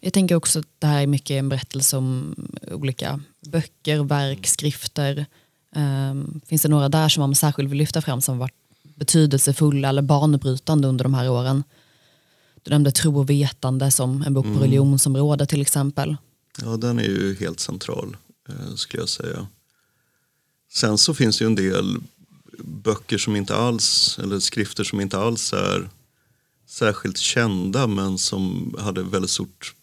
Jag 0.00 0.12
tänker 0.12 0.34
också 0.34 0.58
att 0.58 0.68
det 0.78 0.86
här 0.86 1.02
är 1.02 1.06
mycket 1.06 1.34
en 1.34 1.48
berättelse 1.48 1.96
om 1.96 2.34
olika 2.70 3.20
böcker, 3.40 4.04
verk, 4.04 4.46
skrifter. 4.46 5.26
Um, 5.76 6.40
finns 6.46 6.62
det 6.62 6.68
några 6.68 6.88
där 6.88 7.08
som 7.08 7.20
man 7.20 7.34
särskilt 7.34 7.70
vill 7.70 7.78
lyfta 7.78 8.02
fram 8.02 8.20
som 8.20 8.38
varit 8.38 8.54
betydelsefulla 8.96 9.88
eller 9.88 10.02
banbrytande 10.02 10.88
under 10.88 11.02
de 11.04 11.14
här 11.14 11.30
åren? 11.30 11.62
Du 12.66 12.70
nämnde 12.70 12.92
Tro 12.92 13.18
och 13.18 13.30
vetande 13.30 13.90
som 13.90 14.22
en 14.22 14.34
bok 14.34 14.44
på 14.44 14.50
mm. 14.50 14.62
religionsområdet 14.62 15.48
till 15.48 15.60
exempel. 15.60 16.16
Ja, 16.62 16.76
den 16.76 16.98
är 16.98 17.02
ju 17.02 17.36
helt 17.40 17.60
central 17.60 18.16
eh, 18.48 18.74
skulle 18.74 19.02
jag 19.02 19.08
säga. 19.08 19.46
Sen 20.72 20.98
så 20.98 21.14
finns 21.14 21.38
det 21.38 21.44
ju 21.44 21.46
en 21.46 21.54
del 21.54 21.96
böcker 22.58 23.18
som 23.18 23.36
inte 23.36 23.56
alls, 23.56 24.18
eller 24.22 24.40
skrifter 24.40 24.84
som 24.84 25.00
inte 25.00 25.18
alls 25.18 25.52
är 25.52 25.88
särskilt 26.68 27.18
kända 27.18 27.86
men 27.86 28.18
som 28.18 28.74
hade 28.78 29.02
väldigt 29.02 29.30
stort 29.30 29.74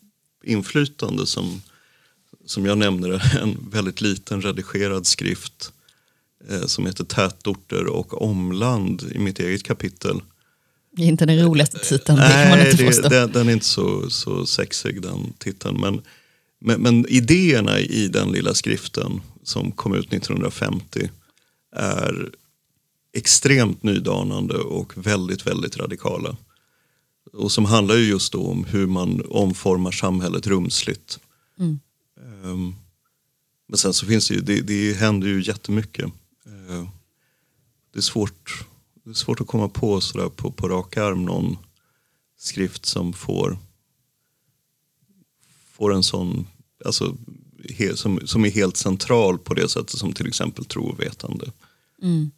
inflytande. 0.44 1.26
Som, 1.26 1.62
som 2.46 2.66
jag 2.66 2.78
nämnde, 2.78 3.22
en 3.42 3.70
väldigt 3.72 4.02
liten 4.02 4.42
redigerad 4.42 5.08
skrift 5.08 5.74
eh, 6.50 6.66
som 6.66 6.86
heter 6.86 7.04
Tätorter 7.04 7.88
och 7.88 8.22
omland 8.22 9.04
i 9.12 9.20
mitt 9.20 9.40
eget 9.40 9.64
kapitel 9.64 10.22
det 10.96 11.04
är 11.04 11.08
inte 11.08 11.26
den 11.26 11.40
roligaste 11.46 11.80
titeln, 11.80 12.18
Nej, 12.18 12.28
det 12.28 12.44
kan 12.44 12.50
man 12.50 12.68
inte 12.68 13.10
det, 13.10 13.28
den, 13.28 13.50
är 13.50 13.54
inte 13.54 13.66
så, 13.66 14.10
så 14.10 14.46
sexig 14.46 15.02
den 15.02 15.34
titeln. 15.38 15.82
Men, 15.82 16.02
men, 16.60 16.82
men, 16.82 17.06
idéerna 17.10 17.80
i 17.80 18.08
den 18.08 18.32
lilla 18.32 18.54
skriften 18.54 19.22
som 19.44 19.72
kom 19.72 19.94
ut 19.94 20.14
1950 20.14 21.10
är 21.76 22.30
extremt 23.14 23.84
nydanande 23.84 24.58
och 24.58 24.94
väldigt, 25.08 25.48
väldigt 25.48 25.78
radikala. 25.78 26.36
Och 27.34 27.52
som 27.52 27.66
handlar 27.66 27.96
ju 27.96 28.10
just 28.10 28.36
om 28.36 28.66
hur 28.66 28.88
man 28.88 29.22
omformar 29.30 29.92
samhället 29.92 30.48
rumsligt. 30.48 31.20
Mm. 31.60 31.80
Um, 32.44 32.76
men 33.68 33.78
sen 33.78 33.94
så 33.94 34.06
finns 34.06 34.28
det 34.28 34.34
ju, 34.34 34.42
det, 34.42 34.62
det 34.62 34.94
händer 34.94 35.28
ju 35.28 35.44
jättemycket. 35.44 36.06
Uh, 36.48 36.88
det 37.94 38.00
är 38.00 38.02
svårt 38.02 38.66
det 39.04 39.10
är 39.10 39.14
svårt 39.14 39.42
att 39.42 39.48
komma 39.48 39.70
på 39.70 40.02
sådär 40.02 40.30
på, 40.30 40.52
på 40.52 40.68
rak 40.68 40.98
arm 40.98 41.26
någon 41.26 41.58
skrift 42.38 42.86
som 42.86 43.14
får, 43.14 43.58
får 45.72 45.94
en 45.94 46.04
sån, 46.04 46.48
alltså, 46.86 47.16
he, 47.70 47.96
som, 47.96 48.20
som 48.26 48.46
är 48.46 48.50
helt 48.50 48.78
central 48.78 49.40
på 49.40 49.54
det 49.54 49.70
sättet 49.70 50.00
som 50.00 50.14
till 50.14 50.28
exempel 50.28 50.66
tro 50.66 50.84
och 50.84 51.00
vetande. 51.00 51.46
Mm. 52.02 52.32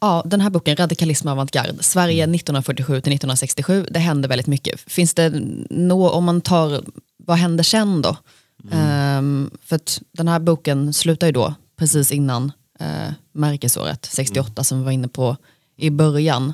Ja, 0.00 0.22
den 0.26 0.40
här 0.40 0.50
boken, 0.50 0.76
Radikalism 0.76 1.28
avantgarde, 1.28 1.82
Sverige 1.82 2.24
mm. 2.24 2.34
1947 2.34 3.00
till 3.00 3.12
1967, 3.12 3.86
det 3.90 3.98
händer 3.98 4.28
väldigt 4.28 4.46
mycket. 4.46 4.80
Finns 4.80 5.14
det 5.14 5.32
nå, 5.70 6.10
om 6.10 6.24
man 6.24 6.40
tar, 6.40 6.84
vad 7.16 7.36
händer 7.36 7.64
sen 7.64 8.02
då? 8.02 8.16
Mm. 8.70 9.18
Um, 9.18 9.50
för 9.64 9.76
att 9.76 10.02
den 10.12 10.28
här 10.28 10.38
boken 10.38 10.92
slutar 10.92 11.26
ju 11.26 11.32
då 11.32 11.54
precis 11.76 12.12
innan 12.12 12.52
eh, 12.80 13.12
märkesåret, 13.32 14.04
68 14.04 14.52
mm. 14.56 14.64
som 14.64 14.78
vi 14.78 14.84
var 14.84 14.92
inne 14.92 15.08
på 15.08 15.36
i 15.78 15.90
början. 15.90 16.52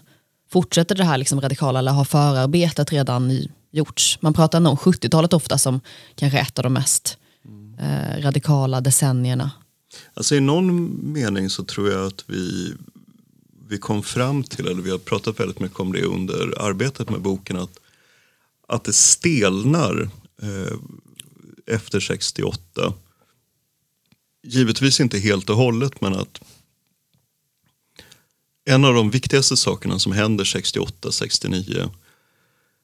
Fortsätter 0.51 0.95
det 0.95 1.05
här 1.05 1.19
liksom 1.19 1.41
radikala 1.41 1.79
eller 1.79 1.93
har 1.93 2.05
förarbetet 2.05 2.93
redan 2.93 3.49
gjorts? 3.71 4.19
Man 4.21 4.35
pratar 4.35 4.59
om 4.59 4.77
70-talet 4.77 5.33
ofta 5.33 5.59
som 5.59 5.81
kanske 6.15 6.39
ett 6.39 6.59
av 6.59 6.63
de 6.63 6.73
mest 6.73 7.19
eh, 7.81 8.23
radikala 8.23 8.81
decennierna. 8.81 9.51
Alltså 10.15 10.35
I 10.35 10.41
någon 10.41 10.99
mening 11.13 11.51
så 11.51 11.65
tror 11.65 11.91
jag 11.91 12.07
att 12.07 12.25
vi, 12.27 12.75
vi 13.69 13.79
kom 13.79 14.03
fram 14.03 14.43
till, 14.43 14.67
eller 14.67 14.83
vi 14.83 14.91
har 14.91 14.99
pratat 14.99 15.41
väldigt 15.41 15.61
mycket 15.61 15.81
om 15.81 15.93
det 15.93 16.03
under 16.03 16.63
arbetet 16.63 17.11
med 17.11 17.21
boken, 17.21 17.57
att, 17.57 17.79
att 18.69 18.85
det 18.85 18.93
stelnar 18.93 20.11
eh, 20.43 20.77
efter 21.67 22.01
68. 22.01 22.93
Givetvis 24.47 25.01
inte 25.01 25.19
helt 25.19 25.51
och 25.51 25.57
hållet 25.57 26.01
men 26.01 26.15
att 26.15 26.41
en 28.65 28.85
av 28.85 28.95
de 28.95 29.11
viktigaste 29.11 29.57
sakerna 29.57 29.99
som 29.99 30.13
händer 30.13 30.45
68-69 30.45 31.91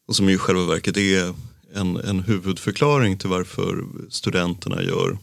och 0.08 0.16
som 0.16 0.28
i 0.28 0.38
själva 0.38 0.64
verket 0.64 0.96
är 0.96 1.34
en, 1.74 1.96
en 1.96 2.20
huvudförklaring 2.20 3.18
till 3.18 3.28
varför 3.28 3.84
studenterna 4.08 4.82
gör, 4.82 5.18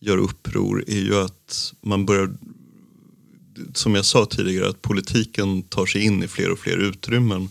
gör 0.00 0.18
uppror 0.18 0.84
är 0.86 1.00
ju 1.00 1.16
att 1.16 1.72
man 1.80 2.06
börjar, 2.06 2.36
som 3.74 3.94
jag 3.94 4.04
sa 4.04 4.26
tidigare, 4.26 4.68
att 4.68 4.82
politiken 4.82 5.62
tar 5.62 5.86
sig 5.86 6.04
in 6.04 6.22
i 6.22 6.28
fler 6.28 6.50
och 6.50 6.58
fler 6.58 6.78
utrymmen. 6.78 7.48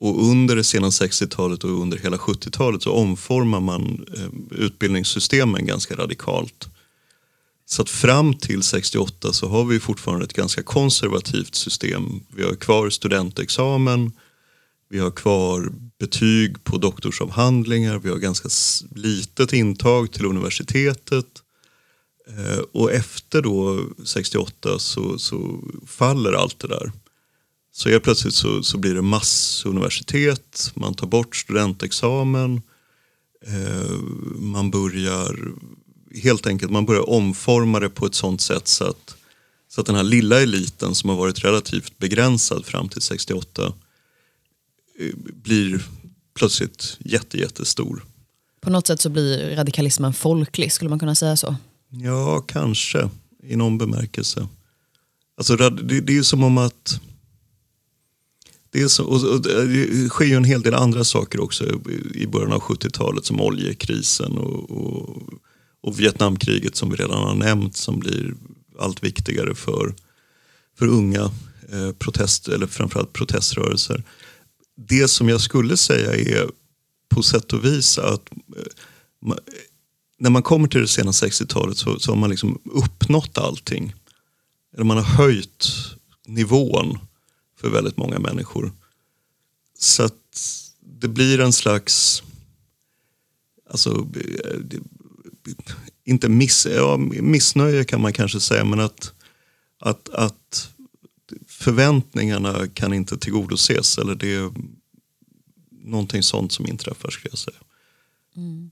Och 0.00 0.24
under 0.24 0.56
det 0.56 0.64
sena 0.64 0.88
60-talet 0.88 1.64
och 1.64 1.82
under 1.82 1.98
hela 1.98 2.16
70-talet 2.16 2.82
så 2.82 2.92
omformar 2.92 3.60
man 3.60 4.06
eh, 4.16 4.58
utbildningssystemen 4.64 5.66
ganska 5.66 5.94
radikalt. 5.96 6.68
Så 7.70 7.82
att 7.82 7.90
fram 7.90 8.34
till 8.34 8.62
68 8.62 9.32
så 9.32 9.48
har 9.48 9.64
vi 9.64 9.80
fortfarande 9.80 10.24
ett 10.24 10.32
ganska 10.32 10.62
konservativt 10.62 11.54
system. 11.54 12.20
Vi 12.28 12.42
har 12.44 12.54
kvar 12.54 12.90
studentexamen, 12.90 14.12
vi 14.88 14.98
har 14.98 15.10
kvar 15.10 15.72
betyg 15.98 16.64
på 16.64 16.78
doktorsavhandlingar, 16.78 17.98
vi 17.98 18.08
har 18.08 18.16
ganska 18.16 18.48
litet 18.94 19.52
intag 19.52 20.12
till 20.12 20.26
universitetet. 20.26 21.26
Eh, 22.28 22.58
och 22.72 22.92
efter 22.92 23.42
då 23.42 23.84
68 24.04 24.78
så, 24.78 25.18
så 25.18 25.60
faller 25.86 26.32
allt 26.32 26.58
det 26.58 26.68
där. 26.68 26.92
Så 27.72 27.88
helt 27.88 28.04
plötsligt 28.04 28.34
så, 28.34 28.62
så 28.62 28.78
blir 28.78 28.94
det 28.94 29.02
massuniversitet, 29.02 30.72
man 30.74 30.94
tar 30.94 31.06
bort 31.06 31.36
studentexamen, 31.36 32.62
eh, 33.46 33.90
man 34.36 34.70
börjar 34.70 35.52
helt 36.22 36.46
enkelt 36.46 36.72
man 36.72 36.86
börjar 36.86 37.10
omforma 37.10 37.80
det 37.80 37.90
på 37.90 38.06
ett 38.06 38.14
sånt 38.14 38.40
sätt 38.40 38.68
så 38.68 38.84
att, 38.84 39.16
så 39.68 39.80
att 39.80 39.86
den 39.86 39.96
här 39.96 40.02
lilla 40.02 40.40
eliten 40.40 40.94
som 40.94 41.10
har 41.10 41.16
varit 41.16 41.44
relativt 41.44 41.98
begränsad 41.98 42.66
fram 42.66 42.88
till 42.88 43.02
68 43.02 43.62
eh, 43.66 43.72
blir 45.16 45.86
plötsligt 46.34 46.96
jätte, 46.98 47.38
jättestor. 47.38 48.04
På 48.60 48.70
något 48.70 48.86
sätt 48.86 49.00
så 49.00 49.10
blir 49.10 49.56
radikalismen 49.56 50.12
folklig, 50.12 50.72
skulle 50.72 50.90
man 50.90 50.98
kunna 50.98 51.14
säga 51.14 51.36
så? 51.36 51.56
Ja, 51.88 52.40
kanske 52.40 53.10
i 53.42 53.56
någon 53.56 53.78
bemärkelse. 53.78 54.48
Alltså, 55.36 55.56
det, 55.56 56.00
det 56.00 56.18
är 56.18 56.22
som 56.22 56.44
om 56.44 56.58
att 56.58 57.00
det, 58.70 58.82
är 58.82 58.88
så, 58.88 59.04
och, 59.04 59.42
det 59.42 60.08
sker 60.08 60.24
ju 60.24 60.34
en 60.34 60.44
hel 60.44 60.62
del 60.62 60.74
andra 60.74 61.04
saker 61.04 61.40
också 61.40 61.64
i 62.14 62.26
början 62.26 62.52
av 62.52 62.60
70-talet 62.60 63.24
som 63.24 63.40
oljekrisen 63.40 64.38
och, 64.38 64.70
och, 64.70 65.22
och, 65.82 66.00
Vietnamkriget 66.00 66.76
som 66.76 66.90
vi 66.90 66.96
redan 66.96 67.22
har 67.22 67.34
nämnt 67.34 67.76
som 67.76 67.98
blir 67.98 68.34
allt 68.78 69.04
viktigare 69.04 69.54
för, 69.54 69.94
för 70.78 70.86
unga 70.86 71.30
eh, 71.72 71.92
protest, 71.98 72.48
eller 72.48 72.66
framförallt 72.66 73.12
proteströrelser 73.12 74.04
det 74.88 75.08
som 75.08 75.28
jag 75.28 75.40
skulle 75.40 75.76
säga 75.76 76.14
är 76.14 76.50
på 77.08 77.22
sätt 77.22 77.52
och 77.52 77.64
vis 77.64 77.98
att 77.98 78.30
eh, 78.56 79.30
eh 79.30 79.36
när 80.18 80.30
man 80.30 80.42
kommer 80.42 80.68
till 80.68 80.80
det 80.80 80.88
sena 80.88 81.10
60-talet 81.10 81.78
så, 81.78 81.98
så 81.98 82.12
har 82.12 82.16
man 82.16 82.30
liksom 82.30 82.60
uppnått 82.64 83.38
allting. 83.38 83.94
Eller 84.74 84.84
man 84.84 84.96
har 84.96 85.04
höjt 85.04 85.68
nivån 86.26 86.98
för 87.56 87.70
väldigt 87.70 87.96
många 87.96 88.18
människor. 88.18 88.72
Så 89.78 90.02
att 90.02 90.68
det 90.80 91.08
blir 91.08 91.40
en 91.40 91.52
slags, 91.52 92.22
alltså, 93.70 94.08
eh, 94.44 94.78
inte 96.04 96.28
miss, 96.28 96.66
ja, 96.66 96.96
missnöje 96.96 97.84
kan 97.84 98.00
man 98.00 98.12
kanske 98.12 98.40
säga, 98.40 98.64
men 98.64 98.80
att, 98.80 99.12
att, 99.80 100.08
att 100.08 100.70
förväntningarna 101.46 102.68
kan 102.74 102.94
inte 102.94 103.18
tillgodoses. 103.18 103.98
Eller 103.98 104.14
det 104.14 104.34
är 104.34 104.50
någonting 105.70 106.22
sånt 106.22 106.52
som 106.52 106.66
inträffar 106.66 107.10
skulle 107.10 107.30
jag 107.30 107.38
säga. 107.38 107.56
Mm. 108.36 108.70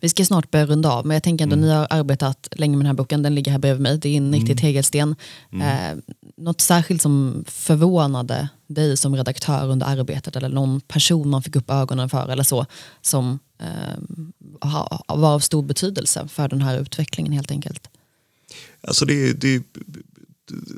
Vi 0.00 0.08
ska 0.08 0.24
snart 0.24 0.50
börja 0.50 0.66
runda 0.66 0.90
av, 0.90 1.06
men 1.06 1.14
jag 1.14 1.22
tänker 1.22 1.42
ändå 1.42 1.56
mm. 1.56 1.68
ni 1.68 1.74
har 1.74 1.86
arbetat 1.90 2.48
länge 2.52 2.76
med 2.76 2.84
den 2.84 2.86
här 2.86 2.94
boken, 2.94 3.22
den 3.22 3.34
ligger 3.34 3.52
här 3.52 3.58
bredvid 3.58 3.82
mig, 3.82 3.98
det 3.98 4.08
är 4.08 4.16
en 4.16 4.32
riktig 4.32 4.50
mm. 4.50 4.60
tegelsten. 4.60 5.16
Mm. 5.52 5.98
Eh, 5.98 6.02
något 6.36 6.60
särskilt 6.60 7.02
som 7.02 7.44
förvånade 7.48 8.48
dig 8.66 8.96
som 8.96 9.16
redaktör 9.16 9.68
under 9.68 9.86
arbetet 9.86 10.36
eller 10.36 10.48
någon 10.48 10.80
person 10.80 11.28
man 11.28 11.42
fick 11.42 11.56
upp 11.56 11.70
ögonen 11.70 12.08
för 12.08 12.28
eller 12.28 12.42
så 12.42 12.66
som 13.00 13.38
eh, 13.60 13.98
var 15.08 15.34
av 15.34 15.40
stor 15.40 15.62
betydelse 15.62 16.28
för 16.28 16.48
den 16.48 16.62
här 16.62 16.80
utvecklingen 16.80 17.32
helt 17.32 17.50
enkelt? 17.50 17.90
Alltså 18.80 19.04
det, 19.04 19.32
det, 19.32 19.62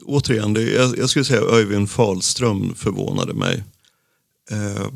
återigen, 0.05 0.55
det, 0.55 0.63
jag, 0.63 0.99
jag 0.99 1.11
skulle 1.11 1.25
säga 1.25 1.41
Öyvind 1.41 1.91
Fahlström 1.91 2.75
förvånade 2.75 3.35
mig. 3.35 3.65
Eh, 4.51 4.87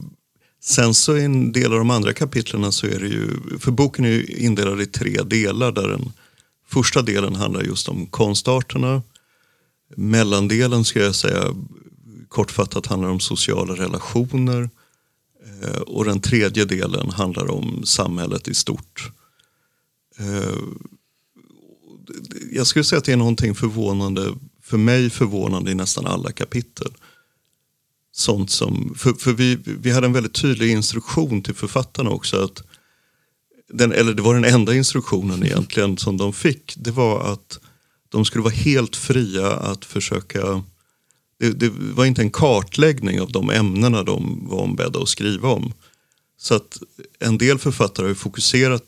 sen 0.62 0.94
så 0.94 1.16
i 1.16 1.24
en 1.24 1.52
del 1.52 1.72
av 1.72 1.78
de 1.78 1.90
andra 1.90 2.12
kapitlen 2.12 2.72
så 2.72 2.86
är 2.86 3.00
det 3.00 3.08
ju, 3.08 3.30
för 3.58 3.70
boken 3.70 4.04
är 4.04 4.08
ju 4.08 4.24
indelad 4.24 4.80
i 4.80 4.86
tre 4.86 5.22
delar 5.22 5.72
där 5.72 5.88
den 5.88 6.12
första 6.68 7.02
delen 7.02 7.34
handlar 7.34 7.62
just 7.62 7.88
om 7.88 8.06
konstarterna. 8.06 9.02
Mellandelen 9.96 10.84
ska 10.84 11.00
jag 11.00 11.14
säga 11.14 11.54
kortfattat 12.28 12.86
handlar 12.86 13.08
om 13.08 13.20
sociala 13.20 13.74
relationer. 13.74 14.70
Eh, 15.62 15.80
och 15.80 16.04
den 16.04 16.20
tredje 16.20 16.64
delen 16.64 17.10
handlar 17.10 17.50
om 17.50 17.86
samhället 17.86 18.48
i 18.48 18.54
stort. 18.54 19.10
Eh, 20.18 20.58
jag 22.52 22.66
skulle 22.66 22.84
säga 22.84 22.98
att 22.98 23.04
det 23.04 23.12
är 23.12 23.16
någonting 23.16 23.54
förvånande 23.54 24.34
för 24.62 24.76
mig 24.78 25.10
förvånande 25.10 25.70
i 25.70 25.74
nästan 25.74 26.06
alla 26.06 26.32
kapitel. 26.32 26.92
Sånt 28.18 28.50
som, 28.50 28.94
för, 28.98 29.12
för 29.12 29.32
vi, 29.32 29.58
vi 29.64 29.90
hade 29.90 30.06
en 30.06 30.12
väldigt 30.12 30.34
tydlig 30.34 30.70
instruktion 30.70 31.42
till 31.42 31.54
författarna 31.54 32.10
också. 32.10 32.44
att 32.44 32.62
den, 33.68 33.92
eller 33.92 34.14
det 34.14 34.22
var 34.22 34.34
den 34.34 34.44
enda 34.44 34.74
instruktionen 34.74 35.42
egentligen 35.46 35.98
som 35.98 36.16
de 36.16 36.32
fick. 36.32 36.74
Det 36.76 36.90
var 36.90 37.32
att 37.32 37.58
de 38.08 38.24
skulle 38.24 38.44
vara 38.44 38.54
helt 38.54 38.96
fria 38.96 39.52
att 39.52 39.84
försöka 39.84 40.64
det, 41.38 41.50
det, 41.50 41.68
var 41.68 42.04
inte 42.04 42.22
en 42.22 42.30
kartläggning 42.30 43.20
av 43.20 43.32
de 43.32 43.50
ämnena 43.50 44.02
de 44.02 44.48
var 44.48 44.58
ombedda 44.58 45.00
att 45.00 45.08
skriva 45.08 45.48
om. 45.48 45.72
Så 46.38 46.54
att 46.54 46.78
en 47.18 47.38
del 47.38 47.58
författare 47.58 48.06
har 48.06 48.14
fokuserat 48.14 48.84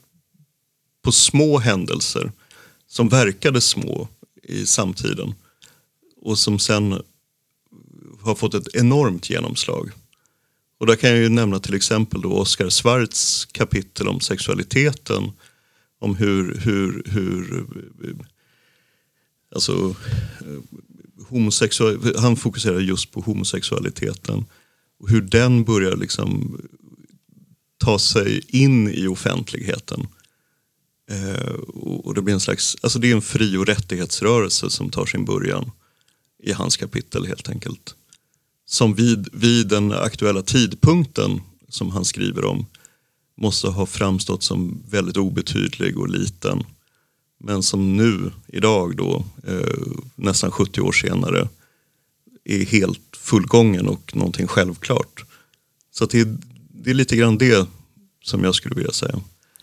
på 1.03 1.13
små 1.13 1.59
händelser 1.59 2.33
som 2.87 3.09
verkade 3.09 3.61
små 3.61 4.09
i 4.43 4.67
samtiden 4.67 5.35
och 6.23 6.39
som 6.39 6.59
sen 6.59 7.03
har 8.29 8.35
fått 8.35 8.55
ett 8.55 8.75
enormt 8.75 9.31
genomslag. 9.31 9.91
Och 10.79 10.87
där 10.87 10.97
kan 10.97 11.11
jag 11.11 11.19
ju 11.19 11.29
nämna 11.29 11.61
till 11.61 11.75
exempel 11.75 12.21
då 12.21 12.33
Oscar 12.33 12.69
Svarts 12.69 13.45
kapitel 13.45 14.09
om 14.09 14.21
sexualiteten. 14.21 15.33
Om 16.01 16.17
hur, 16.17 16.55
hur, 16.55 17.03
hur 17.07 17.67
eh, 18.05 18.27
alltså, 19.55 19.95
eh, 20.41 20.79
homosexual, 21.29 22.17
han 22.17 22.37
fokuserar 22.37 22.81
just 22.81 23.13
på 23.13 23.21
homosexualiteten. 23.21 24.45
Och 25.01 25.09
hur 25.09 25.21
den 25.21 25.65
börjar 25.65 25.97
liksom 25.97 26.59
eh, 26.59 26.65
ta 27.79 27.99
sig 27.99 28.43
in 28.49 28.89
i 28.89 29.07
offentligheten. 29.07 30.07
Eh, 31.11 31.53
och 31.79 32.15
det 32.15 32.23
blir 32.23 32.35
en 32.35 32.41
slags, 32.41 32.77
alltså 32.81 32.99
det 32.99 33.11
är 33.11 33.15
en 33.15 33.23
fri 33.23 33.57
och 33.57 33.67
rättighetsrörelse 33.67 34.71
som 34.71 34.91
tar 34.91 35.07
sin 35.07 35.25
början 35.25 35.71
i 36.43 36.53
hans 36.53 36.77
kapitel 36.77 37.27
helt 37.27 37.49
enkelt. 37.49 37.95
Som 38.71 38.95
vid, 38.95 39.29
vid 39.33 39.69
den 39.69 39.93
aktuella 39.93 40.43
tidpunkten 40.43 41.41
som 41.69 41.91
han 41.91 42.05
skriver 42.05 42.45
om 42.45 42.67
måste 43.37 43.69
ha 43.69 43.87
framstått 43.87 44.43
som 44.43 44.83
väldigt 44.91 45.17
obetydlig 45.17 45.99
och 45.99 46.09
liten. 46.09 46.65
Men 47.39 47.63
som 47.63 47.97
nu, 47.97 48.31
idag 48.47 48.97
då, 48.97 49.25
eh, 49.47 49.93
nästan 50.15 50.51
70 50.51 50.81
år 50.81 50.93
senare, 50.93 51.49
är 52.45 52.65
helt 52.65 53.17
fullgången 53.17 53.89
och 53.89 54.17
någonting 54.17 54.47
självklart. 54.47 55.25
Så 55.91 56.07
det 56.07 56.21
är, 56.21 56.37
det 56.69 56.91
är 56.91 56.95
lite 56.95 57.17
grann 57.17 57.39
det 57.39 57.69
som 58.25 58.45
jag 58.45 58.55
skulle 58.55 58.75
vilja 58.75 58.93
säga. 58.93 59.21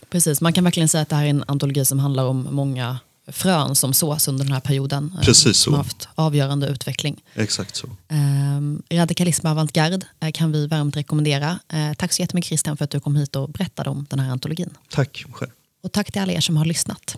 Precis, 0.10 0.42
man 0.42 0.54
kan 0.54 0.64
verkligen 0.64 0.90
säga 0.90 1.02
att 1.02 1.10
det 1.10 1.16
här 1.16 1.26
är 1.26 1.30
en 1.30 1.44
antologi 1.48 1.86
som 1.86 2.00
handlar 2.00 2.26
om 2.26 2.48
många 2.52 3.00
frön 3.28 3.76
som 3.76 3.94
sås 3.94 4.28
under 4.28 4.44
den 4.46 4.54
här 4.54 4.60
perioden. 4.60 5.12
eh, 5.20 5.22
Precis 5.26 5.58
Som 5.58 5.72
så. 5.72 5.72
har 5.72 5.78
haft 5.78 6.08
avgörande 6.16 6.68
utveckling. 6.68 7.24
Exakt 7.34 7.76
så. 7.76 7.88
Eh, 7.88 8.98
Radikalism 8.98 9.48
avantgarde 9.48 10.00
eh, 10.20 10.32
kan 10.32 10.52
vi 10.52 10.68
varmt 10.68 10.98
rekommendera. 10.98 11.60
Eh, 11.74 11.94
tack 11.94 12.14
så 12.14 12.22
jättemycket 12.22 12.48
Christian 12.48 12.78
för 12.78 12.86
att 12.86 12.92
du 12.92 13.00
kom 13.00 13.16
hit 13.16 13.36
och 13.36 13.50
berättade 13.50 13.90
om 13.90 14.06
den 14.10 14.20
här 14.20 14.32
antologin. 14.32 14.70
Tack 14.90 15.26
själv. 15.32 15.52
Och 15.84 15.92
tack 15.92 16.12
till 16.12 16.22
alla 16.22 16.34
er 16.34 16.40
som 16.42 16.58
har 16.58 16.66
lyssnat. 16.66 17.18